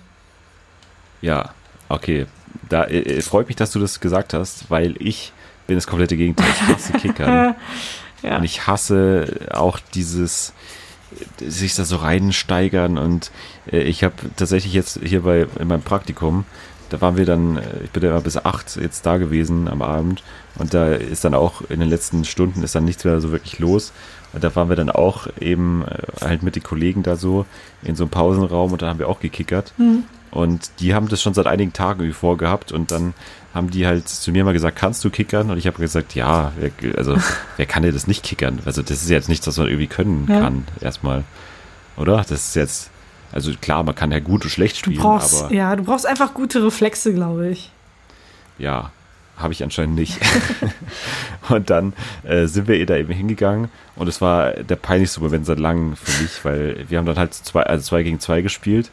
[1.21, 1.51] Ja,
[1.89, 2.27] okay.
[2.69, 5.33] Da äh, äh, freut mich, dass du das gesagt hast, weil ich
[5.67, 6.49] bin das komplette Gegenteil.
[6.51, 7.55] Ich hasse Kickern.
[8.23, 8.37] Ja.
[8.37, 10.53] Und ich hasse auch dieses
[11.39, 13.31] sich da so reinsteigern und
[13.71, 16.45] äh, ich habe tatsächlich jetzt hier bei in meinem Praktikum,
[16.93, 19.83] da waren wir dann, äh, ich bin ja immer bis acht jetzt da gewesen am
[19.83, 20.23] Abend
[20.59, 23.59] und da ist dann auch in den letzten Stunden ist dann nichts mehr so wirklich
[23.59, 23.93] los
[24.33, 27.47] und da waren wir dann auch eben äh, halt mit den Kollegen da so
[27.83, 29.73] in so einem Pausenraum und da haben wir auch gekickert
[30.31, 33.15] und die haben das schon seit einigen Tagen irgendwie vorgehabt und dann
[33.55, 35.51] haben die halt zu mir mal gesagt, kannst du kickern?
[35.51, 37.19] Und ich habe gesagt, ja, wer, also
[37.59, 38.61] wer kann dir das nicht kickern?
[38.65, 40.41] Also das ist jetzt nichts, was man irgendwie können Ja.
[40.41, 41.25] kann, erstmal.
[41.99, 42.17] Oder?
[42.17, 42.89] Das ist jetzt,
[43.33, 46.07] also klar, man kann ja gut und schlecht Du spielen, brauchst, aber ja, du brauchst
[46.07, 47.71] einfach gute Reflexe, glaube ich.
[48.59, 48.91] ja,
[49.37, 50.21] habe ich anscheinend nicht.
[51.49, 55.47] und dann äh, sind wir eh da eben hingegangen und es war der peinlichste Moment
[55.47, 58.91] seit langem für mich, weil wir haben dann halt zwei, also zwei gegen zwei gespielt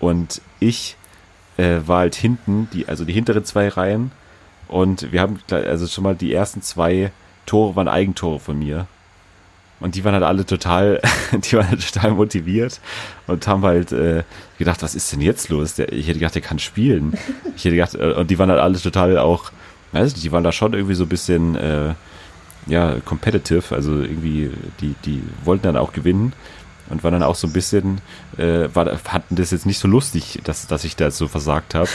[0.00, 0.96] und ich
[1.56, 4.12] äh, war halt hinten, die, also die hinteren zwei Reihen
[4.68, 7.10] und wir haben also schon mal die ersten zwei
[7.46, 8.86] Tore waren Eigentore von mir.
[9.84, 10.98] Und die waren halt alle total,
[11.32, 12.80] die waren halt total motiviert
[13.26, 14.22] und haben halt äh,
[14.56, 15.74] gedacht, was ist denn jetzt los?
[15.74, 17.12] Der, ich hätte gedacht, der kann spielen.
[17.54, 19.52] Ich hätte gedacht, äh, und die waren halt alle total auch,
[19.92, 21.92] weiß nicht, die waren da schon irgendwie so ein bisschen, äh,
[22.66, 26.32] ja, competitive, also irgendwie, die, die wollten dann auch gewinnen
[26.88, 28.00] und waren dann auch so ein bisschen,
[28.38, 31.90] äh, war, hatten das jetzt nicht so lustig, dass, dass ich da so versagt habe.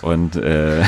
[0.00, 0.82] Und, äh,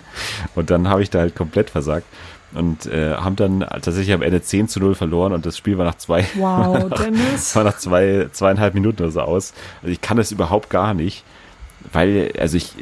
[0.54, 2.06] und dann habe ich da halt komplett versagt
[2.54, 5.84] und äh, haben dann tatsächlich am Ende 10 zu 0 verloren und das Spiel war
[5.84, 7.54] nach zwei, Wow, Dennis.
[7.54, 9.52] war nach zwei, zweieinhalb Minuten oder so aus.
[9.82, 11.22] Also ich kann das überhaupt gar nicht,
[11.92, 12.72] weil, also ich,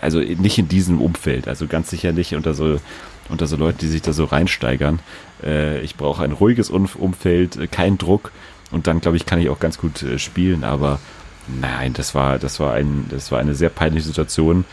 [0.00, 2.78] also nicht in diesem Umfeld, also ganz sicher nicht unter so,
[3.30, 4.98] unter so Leuten, die sich da so reinsteigern.
[5.42, 8.32] Äh, ich brauche ein ruhiges Umf- Umfeld, äh, keinen Druck
[8.70, 10.98] und dann, glaube ich, kann ich auch ganz gut äh, spielen, aber
[11.60, 14.64] nein, das war, das war ein, das war eine sehr peinliche Situation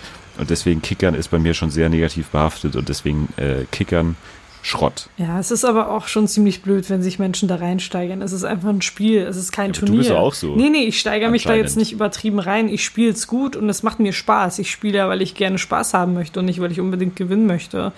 [0.42, 4.18] und deswegen Kickern ist bei mir schon sehr negativ behaftet und deswegen äh, Kickern
[4.64, 5.08] Schrott.
[5.18, 8.22] Ja, es ist aber auch schon ziemlich blöd, wenn sich Menschen da reinsteigern.
[8.22, 9.98] Es ist einfach ein Spiel, es ist kein Ja, aber du Turnier.
[10.00, 10.56] bist auch so.
[10.56, 12.70] Nee, nee, ich steigere mich da jetzt nicht übertrieben rein.
[12.70, 14.60] Ich spiele es gut und es macht mir Spaß.
[14.60, 17.48] Ich spiele ja, weil ich gerne Spaß haben möchte und nicht, weil ich unbedingt gewinnen
[17.48, 17.92] möchte.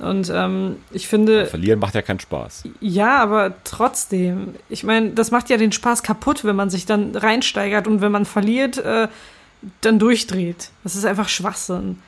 [0.00, 2.64] Und ähm, ich finde, Verlieren macht ja keinen Spaß.
[2.80, 4.54] ja, aber trotzdem.
[4.68, 8.10] Ich meine, das macht ja den Spaß kaputt, wenn man sich dann reinsteigert und wenn
[8.10, 9.06] man verliert, äh,
[9.80, 10.70] dann durchdreht.
[10.84, 11.98] Das ist einfach Schwachsinn.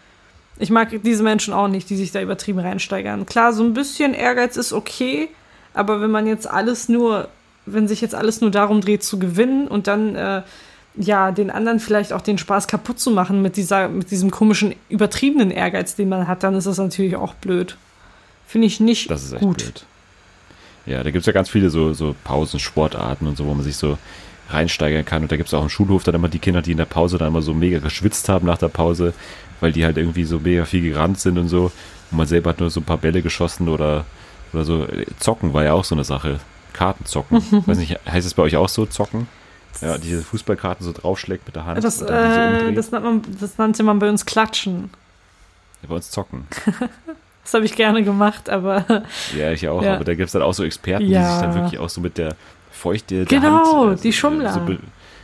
[0.58, 3.26] Ich mag diese Menschen auch nicht, die sich da übertrieben reinsteigern.
[3.26, 5.28] Klar, so ein bisschen Ehrgeiz ist okay,
[5.72, 7.28] aber wenn man jetzt alles nur,
[7.66, 10.42] wenn sich jetzt alles nur darum dreht zu gewinnen und dann äh,
[10.96, 14.76] ja den anderen vielleicht auch den Spaß kaputt zu machen mit dieser, mit diesem komischen
[14.88, 17.76] übertriebenen Ehrgeiz, den man hat, dann ist das natürlich auch blöd.
[18.46, 19.56] Finde ich nicht Das ist echt gut.
[19.58, 19.84] blöd.
[20.86, 23.76] Ja, da gibt es ja ganz viele so, so Pausensportarten und so, wo man sich
[23.76, 23.98] so
[24.50, 25.22] reinsteigern kann.
[25.22, 27.18] Und da gibt es auch im Schulhof dann immer die Kinder, die in der Pause
[27.18, 29.12] dann immer so mega geschwitzt haben nach der Pause,
[29.60, 31.72] weil die halt irgendwie so mega viel gerannt sind und so.
[32.10, 34.04] Und man selber hat nur so ein paar Bälle geschossen oder,
[34.52, 34.86] oder so.
[35.18, 36.40] Zocken war ja auch so eine Sache.
[36.72, 37.42] Karten zocken.
[37.66, 39.28] Weiß nicht, heißt es bei euch auch so, zocken?
[39.80, 41.82] Ja, diese Fußballkarten so draufschlägt mit der Hand.
[41.82, 44.90] Das, die so äh, das, nennt man, das nannte man bei uns Klatschen.
[45.82, 46.46] Ja, bei uns zocken.
[47.44, 48.86] Das habe ich gerne gemacht, aber
[49.36, 49.96] Ja, ich auch, Ja.
[49.96, 51.30] aber da gibt es dann auch so Experten, die Ja.
[51.30, 52.36] sich dann wirklich auch so mit der
[52.84, 54.52] Feuchte Genau, Hand, die Schummler.
[54.52, 54.60] so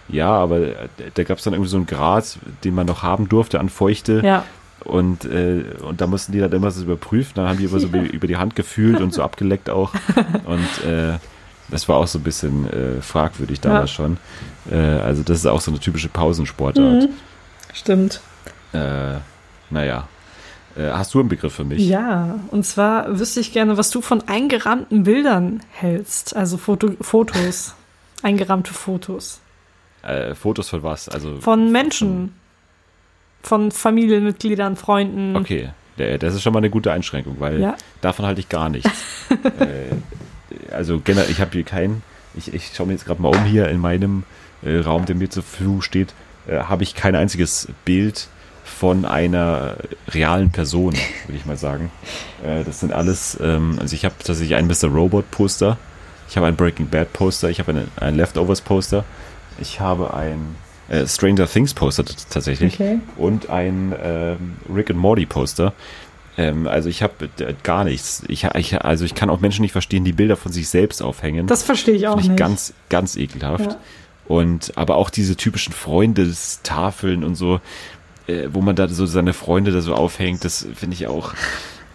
[0.08, 0.74] ja, aber äh,
[1.14, 4.22] da gab es dann irgendwie so einen Grad, den man noch haben durfte an Feuchte
[4.24, 4.44] ja.
[4.84, 7.86] und, äh, und da mussten die dann immer so überprüfen, dann haben die immer so
[7.92, 9.92] über- über die Hand gefühlt und so abgeleckt auch
[10.46, 11.18] und äh,
[11.68, 14.16] das war auch so ein bisschen äh, fragwürdig damals schon.
[14.72, 17.02] Äh, also das ist auch so eine typische Pausensportart.
[17.04, 17.08] Mhm.
[17.72, 18.20] Stimmt.
[18.72, 19.18] Äh,
[19.70, 20.08] naja.
[20.76, 21.80] Äh, hast du einen Begriff für mich?
[21.86, 26.36] Ja, und zwar wüsste ich gerne, was du von eingerahmten Bildern hältst.
[26.36, 27.74] Also Foto, Fotos.
[28.22, 29.40] Eingerahmte Fotos.
[30.02, 31.08] Äh, Fotos von was?
[31.08, 32.34] Also Von Menschen.
[33.42, 35.34] Von Familienmitgliedern, Freunden.
[35.36, 37.76] Okay, das ist schon mal eine gute Einschränkung, weil Ja.
[38.00, 38.90] davon halte ich gar nichts.
[39.58, 42.02] äh, also generell, ich habe hier keinen,
[42.34, 44.24] ich, ich schaue mir jetzt gerade mal um hier in meinem
[44.62, 46.14] äh, Raum, der mir zur Verfügung steht,
[46.46, 48.28] äh, habe ich kein einziges Bild
[48.80, 49.76] von einer
[50.08, 50.94] realen Person,
[51.26, 51.90] würde ich mal sagen.
[52.42, 54.86] Äh, das sind alles, ähm, also ich habe tatsächlich ein Mr.
[54.88, 55.76] Robot Poster,
[56.30, 59.04] ich habe ein Breaking Bad Poster, ich habe ein Leftovers Poster,
[59.60, 60.56] ich habe ein
[60.88, 63.00] äh, Stranger Things Poster tatsächlich Okay.
[63.18, 65.74] und ein ähm, Rick and Morty Poster.
[66.38, 68.22] Ähm, also ich habe äh, gar nichts.
[68.28, 71.46] Ich, ich, also ich kann auch Menschen nicht verstehen, die Bilder von sich selbst aufhängen.
[71.48, 72.38] Das verstehe ich auch Finde ich nicht.
[72.38, 73.72] ganz, ganz ekelhaft.
[73.72, 73.76] Ja.
[74.26, 77.60] Und aber auch diese typischen Freundestafeln und so,
[78.30, 81.34] äh, wo man da so seine Freunde da so aufhängt, das finde ich auch.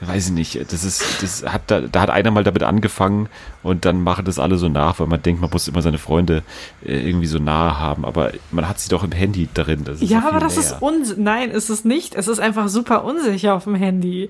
[0.02, 3.30] weiß ich nicht, das ist, das hat da, da hat einer mal damit angefangen
[3.64, 6.44] und dann machen das alle so nach, weil man denkt, man muss immer seine Freunde
[6.86, 9.86] äh, irgendwie so nahe haben, aber man hat sie doch im Handy drin.
[10.02, 10.66] Ja, aber das näher.
[10.66, 11.18] ist uns.
[11.18, 12.14] Nein, ist es nicht.
[12.16, 14.30] Es ist einfach super unsicher auf dem Handy.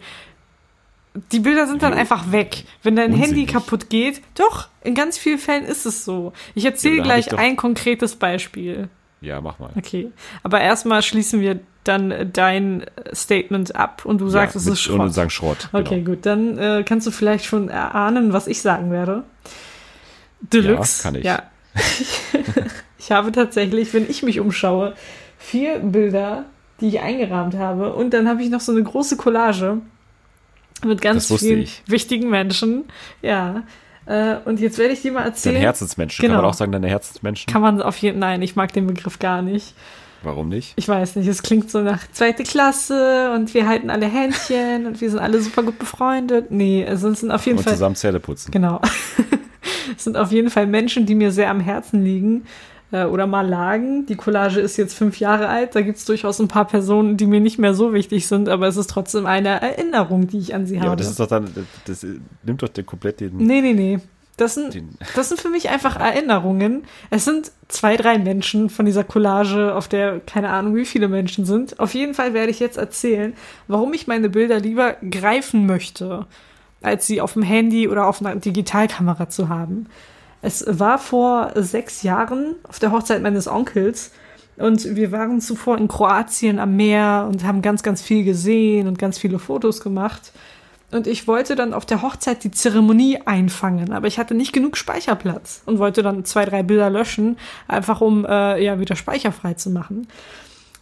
[1.31, 2.65] Die Bilder sind dann Wie einfach weg.
[2.83, 3.47] Wenn dein Handy unsinnig?
[3.47, 6.33] kaputt geht, doch, in ganz vielen Fällen ist es so.
[6.55, 8.89] Ich erzähle Ja, gleich ich ein konkretes Beispiel.
[9.21, 9.71] Ja, mach mal.
[9.75, 10.11] Okay.
[10.43, 14.99] Aber erstmal schließen wir dann dein Statement ab und du sagst, ja, es ist Schrott.
[14.99, 15.69] Und sagen Schrott.
[15.71, 16.11] Okay, genau.
[16.11, 16.25] gut.
[16.25, 19.23] Dann äh, kannst du vielleicht schon erahnen, was ich sagen werde.
[20.41, 20.99] Deluxe.
[20.99, 21.25] Ja, kann ich.
[21.25, 21.43] Ja.
[22.99, 24.93] ich habe tatsächlich, wenn ich mich umschaue,
[25.38, 26.45] vier Bilder,
[26.81, 27.93] die ich eingerahmt habe.
[27.93, 29.77] Und dann habe ich noch so eine große Collage
[30.83, 31.83] mit ganz vielen ich.
[31.88, 32.86] wichtigen Menschen.
[33.21, 33.63] Ja.
[34.05, 35.55] Äh, und jetzt werde ich dir mal Deine erzählen.
[35.57, 36.21] Herzensmenschen.
[36.21, 36.36] Genau.
[36.36, 37.51] Kann man auch sagen, deine Herzensmenschen?
[37.51, 39.73] Kann man auf jeden Nein, ich mag den Begriff gar nicht.
[40.26, 40.73] Warum nicht?
[40.76, 44.99] Ich weiß nicht, es klingt so nach zweite Klasse und wir halten alle Händchen und
[44.99, 46.51] wir sind alle super gut befreundet.
[46.51, 47.73] Nee, es sind auf jeden Und Fall.
[47.73, 48.51] zusammen Zähne putzen.
[48.51, 48.82] Genau.
[49.97, 52.45] Es sind auf jeden Fall Menschen, die mir sehr am Herzen liegen
[52.91, 54.05] äh, oder mal lagen.
[54.07, 55.76] Die Collage ist jetzt fünf Jahre alt.
[55.76, 58.67] Da gibt es durchaus ein paar Personen, die mir nicht mehr so wichtig sind, aber
[58.67, 60.91] es ist trotzdem eine Erinnerung, die ich an sie Ja, habe.
[60.91, 61.49] aber das ist doch dann,
[61.86, 62.05] das
[62.43, 63.99] nimmt doch den komplett den, nee, nee, nee.
[64.38, 64.83] Das sind,
[65.15, 66.83] das sind für mich einfach Erinnerungen.
[67.09, 71.45] Es sind zwei, drei Menschen von dieser Collage, auf der keine Ahnung, wie viele Menschen
[71.45, 71.79] sind.
[71.79, 73.33] Auf jeden Fall werde ich jetzt erzählen,
[73.67, 76.25] warum ich meine Bilder lieber greifen möchte,
[76.81, 79.88] als sie auf dem Handy oder auf einer Digitalkamera zu haben.
[80.41, 84.11] Es war vor sechs Jahren auf der Hochzeit meines Onkels
[84.57, 88.99] und wir waren zuvor in Kroatien am Meer und haben ganz, ganz viel gesehen und
[88.99, 90.31] ganz viele Fotos gemacht.
[90.95, 94.77] Und ich wollte dann auf der Hochzeit die Zeremonie einfangen, aber ich hatte nicht genug
[94.77, 97.37] Speicherplatz und wollte dann zwei, drei Bilder löschen,
[97.67, 100.07] einfach um äh, ja wieder speicherfrei zu machen.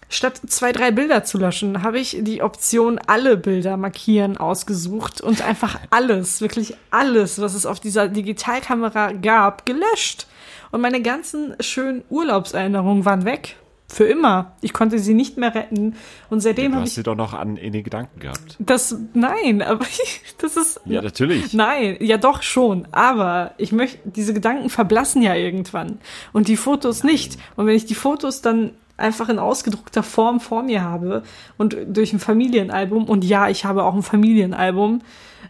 [0.09, 5.41] Statt zwei, drei Bilder zu löschen, habe ich die Option alle Bilder markieren ausgesucht und
[5.41, 10.27] einfach alles, wirklich alles, was es auf dieser Digitalkamera gab, gelöscht.
[10.69, 13.55] Und meine ganzen schönen Urlaubserinnerungen waren weg.
[13.93, 14.53] Für immer.
[14.61, 15.95] Ich konnte sie nicht mehr retten.
[16.31, 18.55] Und seitdem du habe hast ich sie doch noch an, in den Gedanken gehabt.
[18.57, 19.85] das, nein, aber
[20.39, 20.81] das ist.
[20.85, 21.53] Ja, natürlich.
[21.53, 22.87] Nein, ja doch schon.
[22.91, 25.99] Aber ich möchte, diese Gedanken verblassen ja irgendwann.
[26.31, 27.37] Und die Fotos nicht.
[27.55, 31.21] Und wenn ich die Fotos dann einfach in ausgedruckter Form vor mir habe
[31.57, 35.01] und durch ein Familienalbum, und ja, ich habe auch ein Familienalbum,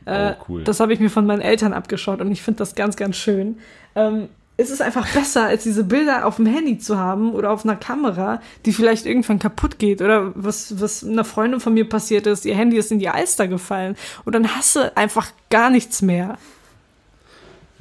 [0.05, 0.63] äh, Oh, cool.
[0.65, 3.57] das habe ich mir von meinen Eltern abgeschaut und ich finde das ganz, ganz schön.
[3.95, 7.65] Ähm, es ist einfach besser, als diese Bilder auf dem Handy zu haben oder auf
[7.65, 12.27] einer Kamera, die vielleicht irgendwann kaputt geht oder was, was einer Freundin von mir passiert
[12.27, 13.95] ist, ihr Handy ist in die Alster gefallen
[14.25, 16.37] und dann hast du einfach gar nichts mehr.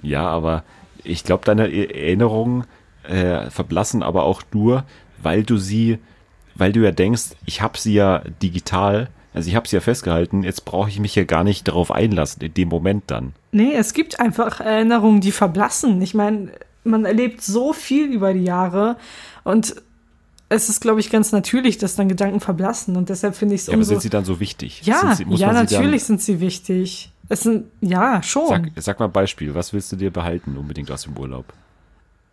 [0.03, 0.65] Ja, aber
[1.05, 2.65] ich glaube, deine E- Erinnerungen
[3.05, 4.85] äh, verblassen aber auch nur,
[5.23, 5.99] weil du sie,
[6.55, 10.43] weil du ja denkst, ich habe sie ja digital, also ich habe sie ja festgehalten,
[10.43, 13.33] jetzt brauche ich mich ja gar nicht darauf einlassen, in dem Moment dann.
[13.53, 16.01] Nee, es gibt einfach Erinnerungen, die verblassen.
[16.03, 16.51] Ich meine,
[16.85, 18.97] man erlebt so viel über die Jahre
[19.45, 19.77] und
[20.49, 23.67] es ist, glaube ich, ganz natürlich, dass dann Gedanken verblassen und deshalb finde ich es
[23.69, 23.91] Ja, aber umso...
[23.91, 24.83] sind sie dann so wichtig?
[24.85, 27.11] ja, sie, ja, natürlich sind sie wichtig.
[27.29, 28.49] Es sind, ja, schon.
[28.49, 31.47] Sag, sag mal ein Beispiel, was willst du dir behalten unbedingt aus dem Urlaub?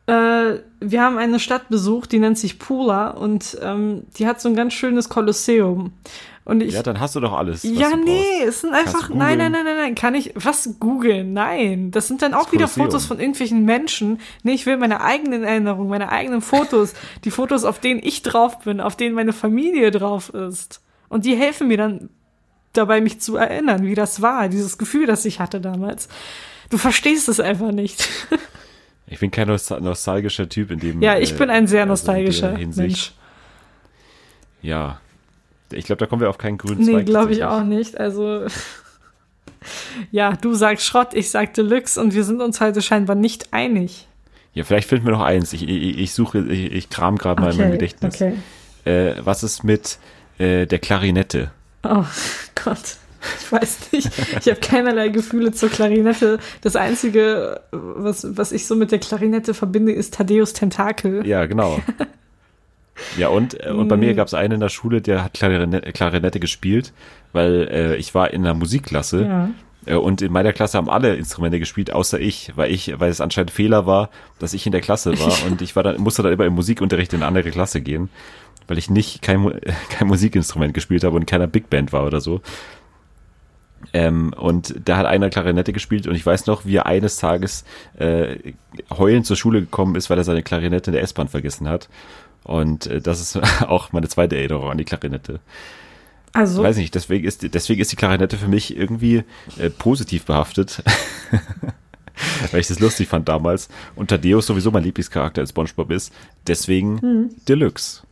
[0.09, 4.49] Äh, wir haben eine Stadt besucht, die nennt sich Pula und ähm, die hat so
[4.49, 5.93] ein ganz schönes Kolosseum.
[6.45, 7.61] Und ich, Ja, dann hast du doch alles.
[7.61, 8.47] ja, nee, brauchst.
[8.47, 11.33] es sind einfach, nein, nein, nein, nein, nein, kann ich, was googeln?
[11.33, 12.67] Nein, das sind dann auch wieder.
[12.67, 14.19] Fotos von irgendwelchen Menschen.
[14.41, 16.93] Nee, ich will meine eigenen Erinnerungen, meine eigenen Fotos,
[17.23, 20.81] die Fotos, auf denen ich drauf bin, auf denen meine Familie drauf ist.
[21.07, 22.09] Und die helfen mir dann
[22.73, 26.07] dabei, mich zu erinnern, wie das war, dieses Gefühl, das ich hatte damals.
[26.71, 28.07] Du verstehst es einfach nicht.
[29.11, 31.01] Ich bin kein nostal- nostalgischer Typ in dem.
[31.01, 32.77] Ja, ich äh, bin ein sehr also nostalgischer Hinsicht.
[32.87, 33.11] Mensch.
[34.61, 34.99] Ja.
[35.71, 37.05] Ich glaube, da kommen wir auf keinen grünen Nee, Zweig.
[37.05, 37.99] glaube ich auch nicht.
[37.99, 38.45] Also,
[40.11, 44.07] ja, du sagst Schrott, ich sag Deluxe und wir sind uns heute scheinbar nicht einig.
[44.53, 45.53] Ja, vielleicht finden wir noch eins.
[45.53, 48.15] Ich, ich, ich suche, ich, ich kram gerade mal in meinem Gedächtnis.
[48.15, 48.33] okay.
[48.85, 49.99] Äh, was ist mit
[50.39, 51.51] äh, der Klarinette?
[51.83, 52.03] Oh
[52.63, 52.97] Gott.
[53.39, 54.09] Ich weiß nicht.
[54.39, 56.39] Ich habe keinerlei Gefühle zur Klarinette.
[56.61, 61.25] Das Einzige, was, was ich so mit der Klarinette verbinde, ist Thaddeus Tentakel.
[61.27, 61.79] Ja, genau.
[63.17, 63.99] ja, und, äh, und bei Mm.
[64.01, 66.93] mir gab es einen in der Schule, der hat Klarinette, Klarinette gespielt,
[67.33, 69.23] weil äh, ich war in einer Musikklasse.
[69.23, 69.49] Ja.
[69.85, 73.21] Äh, Und in meiner Klasse haben alle Instrumente gespielt, außer ich, weil ich, weil es
[73.21, 76.33] anscheinend Fehler war, dass ich in der Klasse war und ich war dann, musste dann
[76.33, 78.09] immer im Musikunterricht in eine andere Klasse gehen,
[78.67, 79.59] weil ich nicht kein,
[79.89, 82.41] kein Musikinstrument gespielt habe und in keiner Big Band war oder so.
[83.93, 87.63] Ähm, und da hat einer Klarinette gespielt und ich weiß noch, wie er eines Tages
[87.97, 88.53] äh,
[88.91, 91.89] heulend zur Schule gekommen ist, weil er seine Klarinette in der S-Bahn vergessen hat.
[92.43, 95.39] Und äh, das ist auch meine zweite Erinnerung an die Klarinette.
[96.33, 99.23] Also, Weiß nicht, deswegen ist, deswegen ist die Klarinette für mich irgendwie
[99.57, 100.83] äh, positiv behaftet.
[102.51, 103.69] Weil ich das lustig fand damals.
[103.95, 106.13] Und Thaddeus sowieso mein Lieblingscharakter als SpongeBob ist.
[106.45, 108.03] Deswegen Deluxe.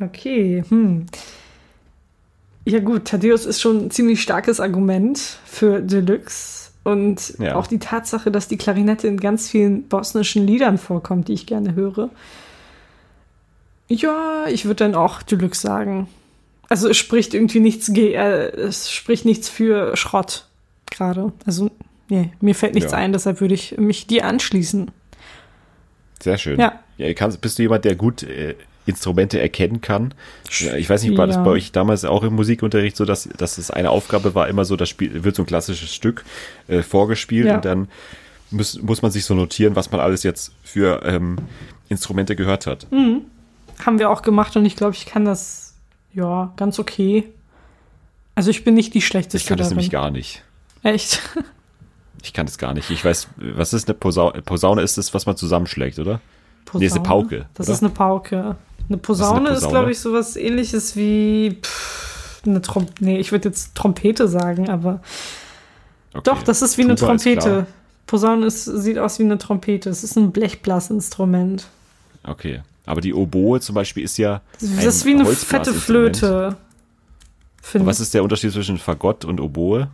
[0.00, 0.64] okay.
[0.68, 1.06] Hm.
[2.66, 6.70] Ja gut, Thaddeus ist schon ein ziemlich starkes Argument für Deluxe.
[6.82, 7.56] Und Ja.
[7.56, 11.74] auch die Tatsache, dass die Klarinette in ganz vielen bosnischen Liedern vorkommt, die ich gerne
[11.74, 12.10] höre.
[13.88, 16.08] Ja, ich würde dann auch Deluxe sagen.
[16.68, 20.46] Also es spricht irgendwie nichts, äh, es spricht nichts für Schrott
[20.90, 21.32] gerade.
[21.46, 21.70] Also,
[22.08, 22.98] nee, mir fällt nichts Ja.
[22.98, 24.90] ein, deshalb würde ich mich dir anschließen.
[26.22, 26.58] Sehr schön.
[26.58, 26.80] Ja.
[26.96, 28.54] ja kannst, bist du jemand, der gut äh,
[28.86, 30.12] Instrumente erkennen kann?
[30.76, 31.42] Ich weiß nicht, war das Ja.
[31.42, 34.76] bei euch damals auch im Musikunterricht so, dass, dass es eine Aufgabe war, immer so,
[34.76, 36.24] das Spiel wird so ein klassisches Stück
[36.68, 37.56] äh, vorgespielt Ja.
[37.56, 37.88] und dann
[38.50, 41.38] muss, muss man sich so notieren, was man alles jetzt für ähm,
[41.88, 42.86] Instrumente gehört hat.
[43.84, 45.74] Haben wir auch gemacht und ich glaube, ich kann das,
[46.12, 47.24] ja, ganz okay.
[48.36, 49.76] Also ich bin nicht die schlechteste Ich kann das darin.
[49.78, 50.42] nämlich gar nicht.
[50.82, 51.20] Echt?
[52.22, 52.88] Ich kann das gar nicht.
[52.88, 54.40] Ich weiß, was ist eine Posaune?
[54.40, 56.22] Posaune ist das, was man zusammenschlägt, oder?
[56.72, 57.74] Nee, ist eine Pauke, Das oder?
[57.74, 58.56] ist eine Pauke.
[58.88, 59.72] Eine Posaune ist, Posaune?
[59.72, 65.00] glaube ich, sowas ähnliches wie pff, eine Trom Nee, ich würde jetzt Trompete sagen, aber
[66.12, 66.22] Okay.
[66.30, 67.66] doch, das ist wie eine Tuba ist Trompete.
[68.06, 69.88] Posaune ist, sieht aus wie eine Trompete.
[69.90, 71.66] Es ist ein Blechblasinstrument.
[72.22, 72.62] Okay.
[72.86, 74.42] Aber die Oboe zum Beispiel ist ja.
[74.60, 75.72] Das ist wie eine fette.
[75.72, 76.56] Flöte.
[77.72, 79.88] Was ist der Unterschied zwischen Fagott und Oboe?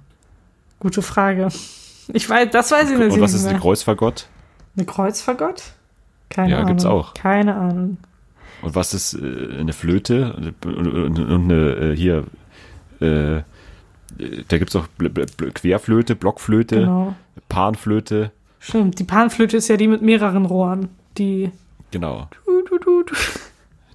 [0.81, 1.49] Gute Frage.
[2.13, 3.55] Ich weiß, das weiß ich natürlich Und was nicht ist mehr.
[3.55, 4.27] ein Kreuzfagott?
[4.77, 5.63] Eine Kreuzfagott?
[6.29, 6.69] Keine Ja, Ahnung.
[6.69, 7.15] gibt's auch.
[7.15, 7.97] Keine Ahnung.
[8.63, 10.55] Und was ist äh, eine Flöte?
[10.65, 12.25] Und, eine äh, hier.
[13.01, 13.43] Äh,
[14.49, 14.87] da gibt es auch
[15.55, 17.15] Querflöte, Blockflöte, Genau.
[17.49, 18.33] Panflöte.
[18.59, 18.99] Stimmt.
[18.99, 20.89] Die Panflöte ist ja die mit mehreren Rohren.
[21.17, 21.51] Die.
[21.91, 22.29] Genau.
[22.45, 23.15] Du, du, du.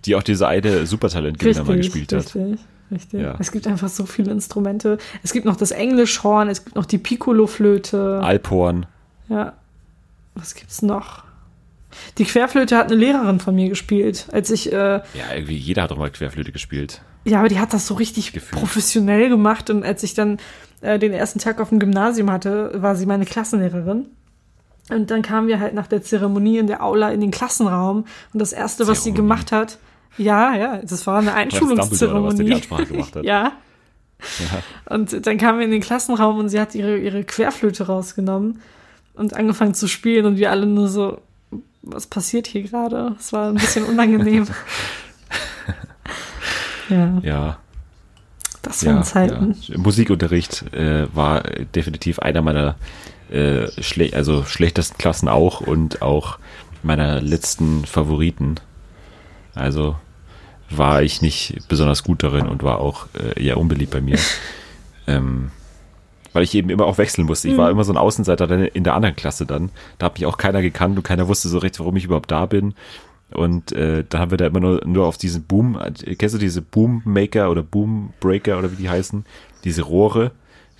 [0.05, 2.33] Die auch diese eine Supertalentgewinner mal gespielt hat.
[2.35, 2.59] richtig,
[2.91, 3.21] richtig.
[3.21, 3.35] Ja.
[3.39, 4.97] Es gibt einfach so viele Instrumente.
[5.23, 8.21] Es gibt noch das Englischhorn, es gibt noch die Piccolo-Flöte.
[8.23, 8.85] Alphorn.
[9.29, 9.53] Ja.
[10.35, 11.23] Was gibt's noch?
[12.17, 15.01] Die Querflöte hat eine Lehrerin von mir gespielt, als ich, äh, Ja,
[15.33, 17.01] irgendwie jeder hat doch mal Querflöte gespielt.
[17.25, 18.59] ja, aber die hat das so richtig Gefühlt.
[18.59, 20.37] professionell gemacht und als ich dann
[20.81, 24.07] äh, den ersten Tag auf dem Gymnasium hatte, war sie meine Klassenlehrerin.
[24.91, 28.39] Und dann kamen wir halt nach der Zeremonie in der Aula in den Klassenraum und
[28.39, 29.17] das erste, was sie Zeremonie.
[29.17, 29.79] gemacht hat,
[30.17, 32.53] ja, ja, das war eine Einschulungszeremonie.
[32.53, 33.15] hat?
[33.25, 33.51] Ja.
[34.89, 38.61] Und dann kamen wir in den Klassenraum und sie hat ihre, ihre Querflöte rausgenommen
[39.13, 41.19] und angefangen zu spielen und wir alle nur so,
[41.85, 43.15] was passiert hier gerade?
[43.19, 44.47] Es war ein bisschen unangenehm.
[46.89, 47.57] ja, Ja,
[48.61, 49.55] das waren ja, Zeiten.
[49.61, 49.77] ja.
[49.77, 51.41] Musikunterricht äh, war
[51.75, 52.75] definitiv einer meiner
[53.29, 56.39] äh, schle also schlechtesten Klassen auch und auch
[56.83, 58.55] meiner letzten Favoriten.
[59.53, 59.95] Also
[60.69, 64.19] war ich nicht besonders gut darin und war auch äh, eher unbeliebt bei mir.
[65.07, 65.51] ähm,
[66.35, 67.47] weil ich eben immer auch wechseln musste.
[67.47, 69.71] Ich war immer so ein Außenseiter dann in der anderen Klasse dann.
[69.97, 72.45] Da hat mich auch keiner gekannt und keiner wusste so recht, warum ich überhaupt da
[72.45, 72.73] bin.
[73.31, 75.79] Und äh, da haben wir da immer nur, nur auf diesen Boom,
[76.17, 79.25] kennst du diese Boommaker oder Boombreaker oder wie die heißen?
[79.63, 80.31] Diese Rohre,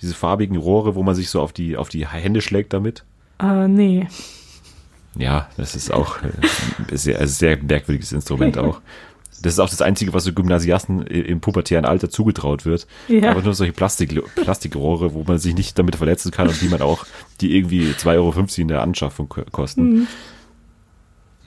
[0.02, 3.04] diese farbigen Rohre, wo man sich so auf die, auf die Hände schlägt damit.
[3.40, 4.08] Äh, nee.
[5.16, 8.82] Ja, das ist auch äh, sehr, ein sehr merkwürdiges Instrument auch.
[9.42, 12.86] Das ist auch das Einzige, was so Gymnasiasten im pubertären Alter zugetraut wird.
[13.08, 13.30] Ja.
[13.30, 16.80] Aber nur solche Plastik, Plastikrohre, wo man sich nicht damit verletzen kann und die man
[16.82, 17.06] auch,
[17.40, 20.06] die irgendwie 2,50 Euro in der Anschaffung ko- kosten.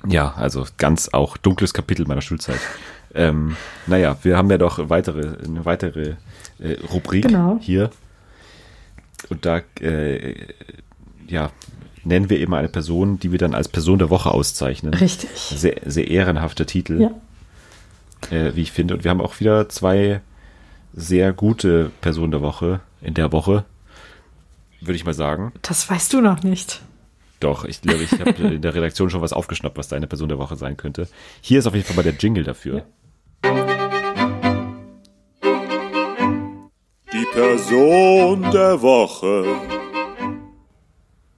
[0.08, 2.60] Ja, also ganz auch dunkles Kapitel meiner Schulzeit.
[3.14, 6.16] Ähm, naja, wir haben ja doch weitere, eine weitere
[6.60, 7.58] äh, Rubrik Genau.
[7.60, 7.90] hier.
[9.30, 10.36] Und da äh,
[11.28, 11.52] ja,
[12.04, 14.94] nennen wir eben eine Person, die wir dann als Person der Woche auszeichnen.
[14.94, 15.30] Richtig.
[15.34, 17.12] Sehr, sehr ehrenhafter Titel, Ja.
[18.32, 18.96] Äh, wie ich finde.
[18.96, 20.22] Und wir haben auch wieder zwei
[20.94, 23.66] sehr gute Personen der Woche in der Woche,
[24.82, 25.54] würde ich mal sagen.
[25.62, 26.82] Das weißt du noch nicht.
[27.40, 30.40] Doch, ich glaube, ich habe in der Redaktion schon was aufgeschnappt, was deine Person der
[30.40, 31.08] Woche sein könnte.
[31.42, 32.84] Hier ist auf jeden Fall mal der Jingle dafür.
[37.14, 39.46] Die Person der Woche.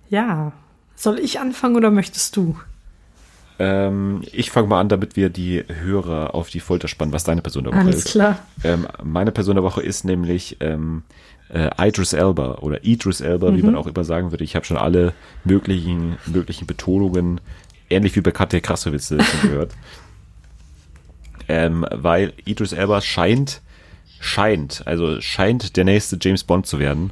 [0.09, 0.53] Ja.
[0.95, 2.59] Soll ich anfangen oder möchtest du?
[3.61, 7.43] Ähm, ich fange mal an, damit wir die Hörer auf die Folter spannen, was deine
[7.43, 8.11] Person der Woche Alles ist.
[8.11, 8.39] klar.
[8.63, 11.03] Ähm, meine Person der Woche ist nämlich ähm,
[11.53, 14.43] äh, Idris Elba oder Idris Elba, wie man auch immer sagen würde.
[14.43, 17.39] Ich habe schon alle möglichen, möglichen Betonungen,
[17.87, 19.73] ähnlich wie bei Katja Krasowitz schon gehört.
[21.47, 23.61] ähm, weil Idris Elba scheint,
[24.19, 27.11] scheint, also scheint der nächste James Bond zu werden.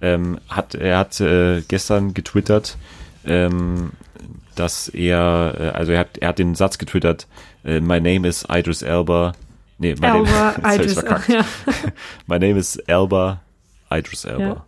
[0.00, 2.76] Ähm, hat, er hat äh, gestern getwittert,
[3.24, 3.92] ähm,
[4.56, 7.26] dass er, äh, also er hat, er hat den Satz getwittert,
[7.64, 9.32] äh, My name is Idris Elba,
[9.78, 10.92] Nee, my name, Elba ich's Idris.
[10.94, 11.28] verkackt.
[11.28, 11.44] Ja.
[12.26, 13.42] My name is Elba
[13.90, 14.44] Idris Elba.
[14.44, 14.66] Ja.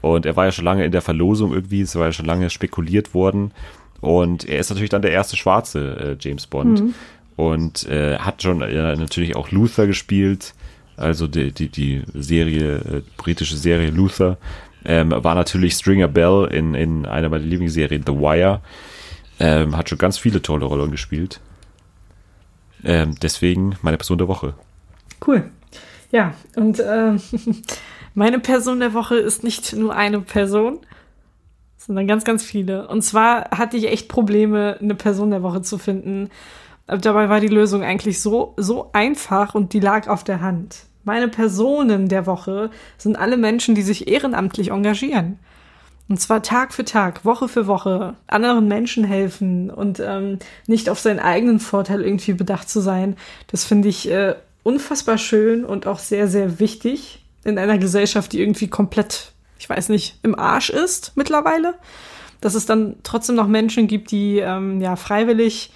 [0.00, 2.50] Und er war ja schon lange in der Verlosung irgendwie, es war ja schon lange
[2.50, 3.52] spekuliert worden.
[4.00, 6.80] Und er ist natürlich dann der erste schwarze äh, James Bond.
[6.80, 6.94] Mhm.
[7.36, 10.54] Und äh, hat schon äh, natürlich auch Luther gespielt,
[10.96, 14.38] also die, die, die Serie, äh, britische Serie Luther.
[14.86, 18.60] Ähm, war natürlich Stringer Bell in, in einer meiner Lieblingsserien, The Wire.
[19.40, 21.40] Ähm, hat schon ganz viele tolle Rollen gespielt.
[22.84, 24.54] Ähm, deswegen meine Person der Woche.
[25.26, 25.50] Cool.
[26.12, 27.20] Ja, und ähm,
[28.14, 30.78] meine Person der Woche ist nicht nur eine Person,
[31.76, 32.86] sondern ganz, ganz viele.
[32.88, 36.30] Und zwar hatte ich echt Probleme, eine Person der Woche zu finden.
[36.86, 40.86] Dabei war die Lösung eigentlich so, so einfach und die lag auf der Hand.
[41.06, 45.38] Meine Personen der Woche sind alle Menschen, die sich ehrenamtlich engagieren.
[46.08, 50.98] Und zwar Tag für Tag, Woche für Woche, anderen Menschen helfen und ähm, nicht auf
[50.98, 53.16] seinen eigenen Vorteil irgendwie bedacht zu sein.
[53.46, 54.34] Das finde ich äh,
[54.64, 59.30] unfassbar schön und auch sehr, sehr wichtig in einer Gesellschaft, die irgendwie komplett,
[59.60, 61.74] ich weiß nicht, im Arsch ist mittlerweile.
[62.40, 65.70] Dass es dann trotzdem noch Menschen gibt, die ähm, ja freiwillig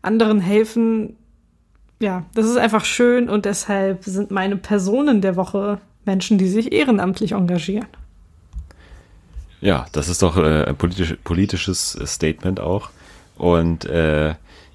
[0.00, 1.18] anderen helfen.
[2.00, 6.72] Ja, das ist einfach schön und deshalb sind meine Personen der Woche Menschen, die sich
[6.72, 7.86] ehrenamtlich engagieren.
[9.60, 12.88] Ja, das ist doch äh, ein politisch, politisches äh, Statement auch.
[13.36, 14.30] Und äh,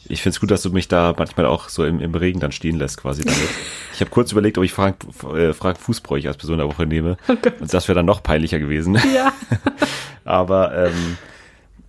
[0.07, 2.51] ich finde es gut, dass du mich da manchmal auch so im, im Regen dann
[2.51, 3.39] stehen lässt, quasi damit.
[3.93, 4.97] Ich habe kurz überlegt, ob ich Frank,
[5.33, 7.15] äh, Frank Fußbräuch als Person der Woche nehme.
[7.29, 8.99] Und das wäre dann noch peinlicher gewesen.
[9.15, 9.31] Ja.
[10.25, 11.17] Aber ähm,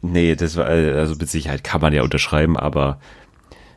[0.03, 3.01] nee, das war, äh, also mit Sicherheit kann man ja unterschreiben, aber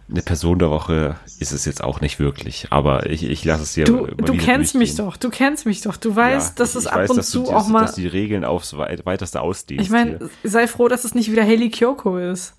[0.09, 2.67] eine Person der Woche ist es jetzt auch nicht wirklich.
[2.71, 5.97] Aber ich, ich lasse es dir Du, du kennst mich doch, du kennst mich doch.
[5.97, 7.81] Du weißt, Ja, dass es ab weiß, und dass du zu die- auch mal.
[7.81, 9.83] Dass die Regeln aufs weit- weiteste ausdehnst.
[9.85, 12.53] Ich meine, sei froh, dass es nicht wieder Haley Kyoko ist.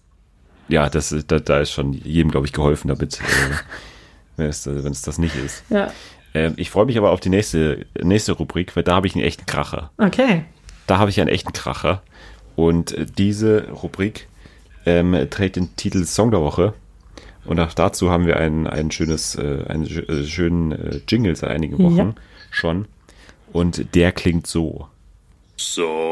[0.68, 3.24] Ja, das, da, da ist schon jedem, glaube ich, geholfen damit, äh,
[4.36, 5.64] wenn, es, wenn es das nicht ist.
[5.70, 5.92] Ja.
[6.32, 9.24] Ähm, ich freue mich aber auf die nächste, nächste Rubrik, weil da habe ich einen
[9.24, 9.90] echten Kracher.
[9.98, 10.44] Okay.
[10.86, 12.02] Da habe ich einen echten Kracher.
[12.54, 14.28] Und äh, diese Rubrik
[14.86, 16.74] ähm, trägt den Titel Song der Woche.
[17.44, 21.50] Und auch dazu haben wir ein, ein schönes, äh, einen äh, schönen äh, Jingle seit
[21.50, 22.14] einigen Wochen Ja.
[22.50, 22.86] schon.
[23.52, 24.88] Und der klingt so.
[25.56, 26.10] So.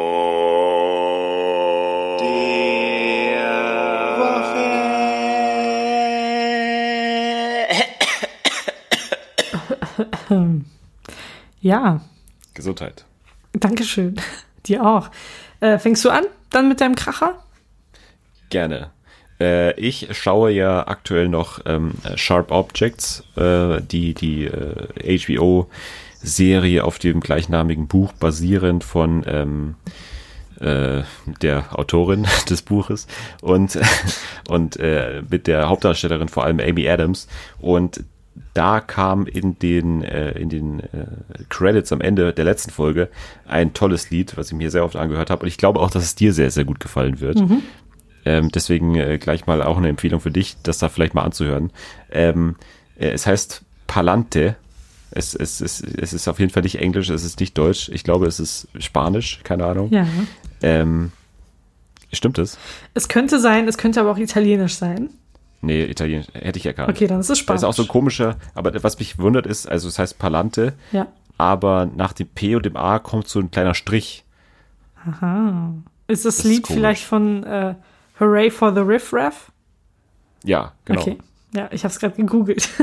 [11.60, 12.00] Ja,
[12.54, 13.04] Gesundheit.
[13.52, 14.16] Dankeschön.
[14.66, 15.10] Dir auch.
[15.60, 17.42] Äh, fängst du an dann mit deinem Kracher?
[18.50, 18.90] Gerne.
[19.40, 26.98] Äh, ich schaue ja aktuell noch ähm, Sharp Objects, äh, die, die äh, HBO-Serie auf
[26.98, 29.74] dem gleichnamigen Buch basierend von ähm,
[30.60, 31.02] äh,
[31.42, 33.06] der Autorin des Buches
[33.40, 33.78] und,
[34.48, 37.28] und äh, mit der Hauptdarstellerin vor allem Amy Adams.
[37.60, 38.04] Und
[38.54, 41.06] da kam in den, äh, in den äh,
[41.48, 43.08] Credits am Ende der letzten Folge
[43.46, 45.42] ein tolles Lied, was ich mir sehr oft angehört habe.
[45.42, 47.38] Und ich glaube auch, dass es dir sehr, sehr gut gefallen wird.
[48.24, 51.70] Ähm, deswegen äh, gleich mal auch eine Empfehlung für dich, das da vielleicht mal anzuhören.
[52.10, 52.56] Ähm,
[52.98, 54.56] äh, es heißt Palante.
[55.10, 57.88] Es, es, es, es ist auf jeden Fall nicht Englisch, es ist nicht Deutsch.
[57.88, 59.90] Ich glaube, es ist Spanisch, keine Ahnung.
[59.90, 60.06] Ja.
[60.60, 61.12] Ähm,
[62.12, 62.58] stimmt es?
[62.92, 65.08] Es könnte sein, es könnte aber auch italienisch sein.
[65.62, 66.90] Nee, Italienisch hätte ich erkannt.
[66.90, 67.60] Okay, dann ist es Das Spanisch.
[67.60, 71.06] ist auch so ein komischer, aber was mich wundert ist, also es heißt Palante, Ja.
[71.38, 74.24] aber nach dem P und dem A kommt so ein kleiner Strich.
[75.06, 75.72] Aha.
[76.06, 76.78] Ist das, Das ist Lied komisch.
[76.78, 77.74] vielleicht von äh,
[78.20, 79.52] Hooray for the Riff Raff?
[80.44, 81.00] Ja, genau.
[81.00, 81.18] Okay.
[81.54, 82.68] Ja, ich habe es gerade gegoogelt.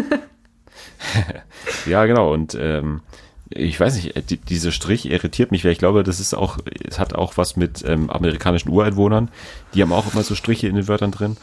[1.86, 2.33] Ja, genau.
[2.33, 3.01] Und ähm,
[3.49, 6.57] ich weiß nicht, äh, die, dieser Strich irritiert mich, weil ich glaube, das ist auch,
[6.88, 9.29] es hat auch was mit ähm, amerikanischen Ureinwohnern.
[9.73, 11.38] Die haben auch immer so Striche in den Wörtern drin.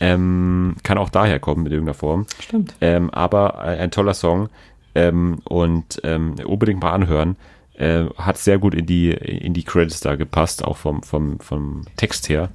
[0.00, 2.26] Ähm, kann auch daher kommen in irgendeiner Form.
[2.40, 2.74] Stimmt.
[2.80, 4.48] Ähm, aber ein, ein toller Song
[4.94, 7.36] ähm, und ähm, unbedingt mal anhören.
[7.74, 11.84] Äh, hat sehr gut in die in die Credits da gepasst, auch vom vom vom
[11.96, 12.50] Text her.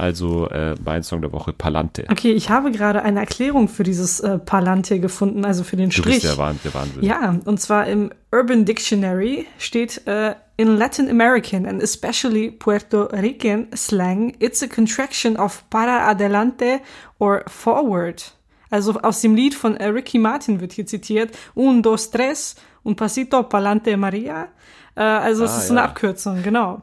[0.00, 2.06] Also äh, mein Song der Woche Palante.
[2.10, 5.96] Okay, ich habe gerade eine Erklärung für dieses äh, Palante gefunden, also für den Du
[5.96, 6.22] Strich.
[6.22, 7.02] bist der, Wahn, der Wahnsinn.
[7.02, 13.66] Ja, und zwar im Urban Dictionary steht äh, in Latin American and especially Puerto Rican
[13.76, 16.80] slang, it's a contraction of para adelante
[17.18, 18.32] or forward.
[18.70, 21.36] Also aus dem Lied von äh, Ricky Martin wird hier zitiert.
[21.54, 24.48] Un, dos, tres, un pasito pa'lante Maria.
[24.94, 25.86] Äh, also es Ah, ist so eine ja.
[25.88, 26.80] Abkürzung, genau.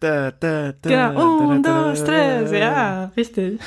[0.00, 3.60] Da, da, da, Genau, un, da, da, dos, tres, ja, richtig.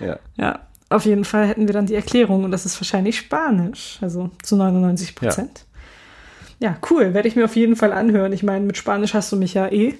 [0.00, 0.18] ja.
[0.36, 4.30] Ja, auf jeden Fall hätten wir dann die Erklärung und das ist wahrscheinlich Spanisch, also
[4.42, 5.64] zu 99 Prozent.
[6.58, 6.76] Ja.
[6.90, 8.32] cool, werde ich mir auf jeden Fall anhören.
[8.32, 9.94] Ich meine, mit Spanisch hast du mich ja eh.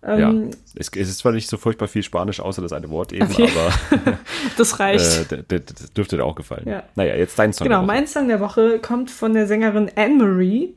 [0.00, 0.18] Ähm,
[0.50, 3.24] ja, es, es ist zwar nicht so furchtbar viel Spanisch, außer das eine Wort eben,
[3.30, 3.48] Okay.
[3.50, 4.16] aber
[4.56, 5.32] Das reicht.
[5.32, 6.68] äh, d- d- das dürfte dir auch gefallen.
[6.68, 6.84] Ja.
[6.94, 7.64] Naja, jetzt dein Song.
[7.66, 7.94] Genau, der Woche.
[7.96, 10.72] mein Song der Woche kommt von der Sängerin Anne-Marie,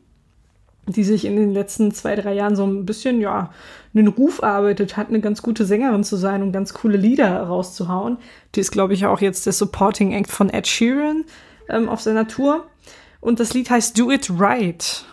[0.92, 3.52] die sich in den letzten zwei, drei Jahren so ein bisschen, ja,
[3.94, 8.18] einen Ruf erarbeitet hat, eine ganz gute Sängerin zu sein und ganz coole Lieder rauszuhauen.
[8.56, 11.26] Die ist, glaube ich, auch jetzt der Supporting Act von Ed Sheeran
[11.70, 12.66] ähm, auf seiner Tour.
[13.20, 15.06] Und das Lied heißt Do It Right.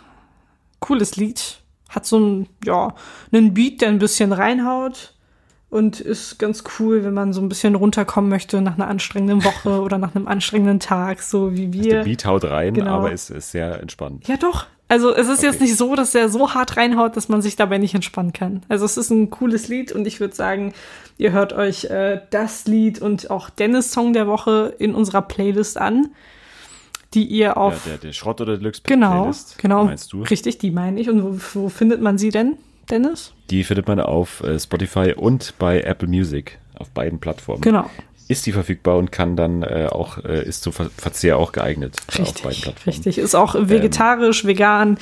[0.80, 1.58] Cooles Lied.
[1.88, 2.94] Hat so ein, ja,
[3.32, 5.14] einen Beat, der ein bisschen reinhaut.
[5.70, 9.80] Und ist ganz cool, wenn man so ein bisschen runterkommen möchte nach einer anstrengenden Woche
[9.82, 11.90] oder nach einem anstrengenden Tag, so wie wir.
[11.96, 12.98] Der Beat haut rein, Genau.
[12.98, 14.26] aber ist, ist sehr entspannt.
[14.28, 14.66] Ja, doch.
[14.88, 15.64] Also es ist jetzt Okay.
[15.64, 18.62] nicht so, dass er so hart reinhaut, dass man sich dabei nicht entspannen kann.
[18.68, 20.72] Also es ist ein cooles Lied und ich würde sagen,
[21.18, 25.76] ihr hört euch äh, das Lied und auch Dennis Song der Woche in unserer Playlist
[25.78, 26.08] an,
[27.14, 30.22] die ihr Ja, auf der, der Schrott oder Deluxe genau, Playlist, genau, meinst du?
[30.22, 31.08] richtig, die meine ich.
[31.10, 31.22] Und
[31.54, 32.56] wo, wo findet man sie denn,
[32.90, 33.32] Dennis?
[33.50, 37.60] Die findet man auf äh, Spotify und bei Apple Music auf beiden Plattformen.
[37.62, 37.90] Genau,
[38.28, 41.96] Ist die verfügbar und kann dann äh, auch, äh, ist zum Ver Verzehr auch geeignet
[42.08, 42.76] auf beiden richtig, Plattformen.
[42.86, 43.18] richtig.
[43.18, 44.98] Ist auch vegetarisch, vegan.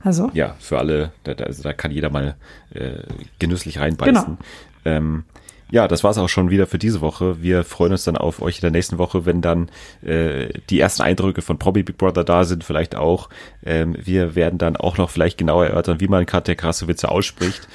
[0.00, 2.36] Also Ja, für alle, da, da, also da kann jeder mal
[2.72, 3.02] äh,
[3.38, 4.14] genüsslich reinbeißen.
[4.14, 4.38] Genau.
[4.84, 5.24] Ähm,
[5.70, 7.42] ja, das war's auch schon wieder für diese Woche.
[7.42, 9.68] Wir freuen uns dann auf euch in der nächsten Woche, wenn dann
[10.02, 13.28] äh, die ersten Eindrücke von Probi Big Brother da sind, vielleicht auch.
[13.64, 17.68] Ähm, wir werden dann auch noch vielleicht genauer erörtern, wie man Katja Krassowitze ausspricht.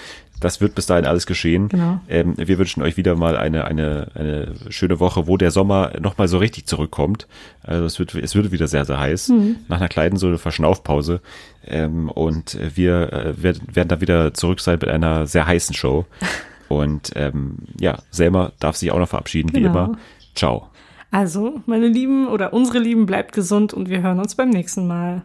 [0.43, 1.69] Das wird bis dahin alles geschehen.
[1.69, 1.99] Genau.
[2.09, 6.27] Ähm, wir wünschen euch wieder mal eine, eine, eine schöne Woche, wo der Sommer nochmal
[6.27, 7.27] so richtig zurückkommt.
[7.63, 9.31] Also es wird, es wird wieder sehr, sehr heiß.
[9.67, 11.21] Nach einer kleinen so eine Verschnaufpause.
[11.65, 16.05] Ähm, und wir äh, werden, werden dann wieder zurück sein mit einer sehr heißen Show.
[16.69, 19.69] Und ähm, ja, Selma darf sich auch noch verabschieden, wie Genau.
[19.69, 19.97] immer.
[20.33, 20.69] Ciao.
[21.11, 25.21] Also, meine Lieben oder unsere Lieben, bleibt gesund und wir hören uns beim nächsten Mal.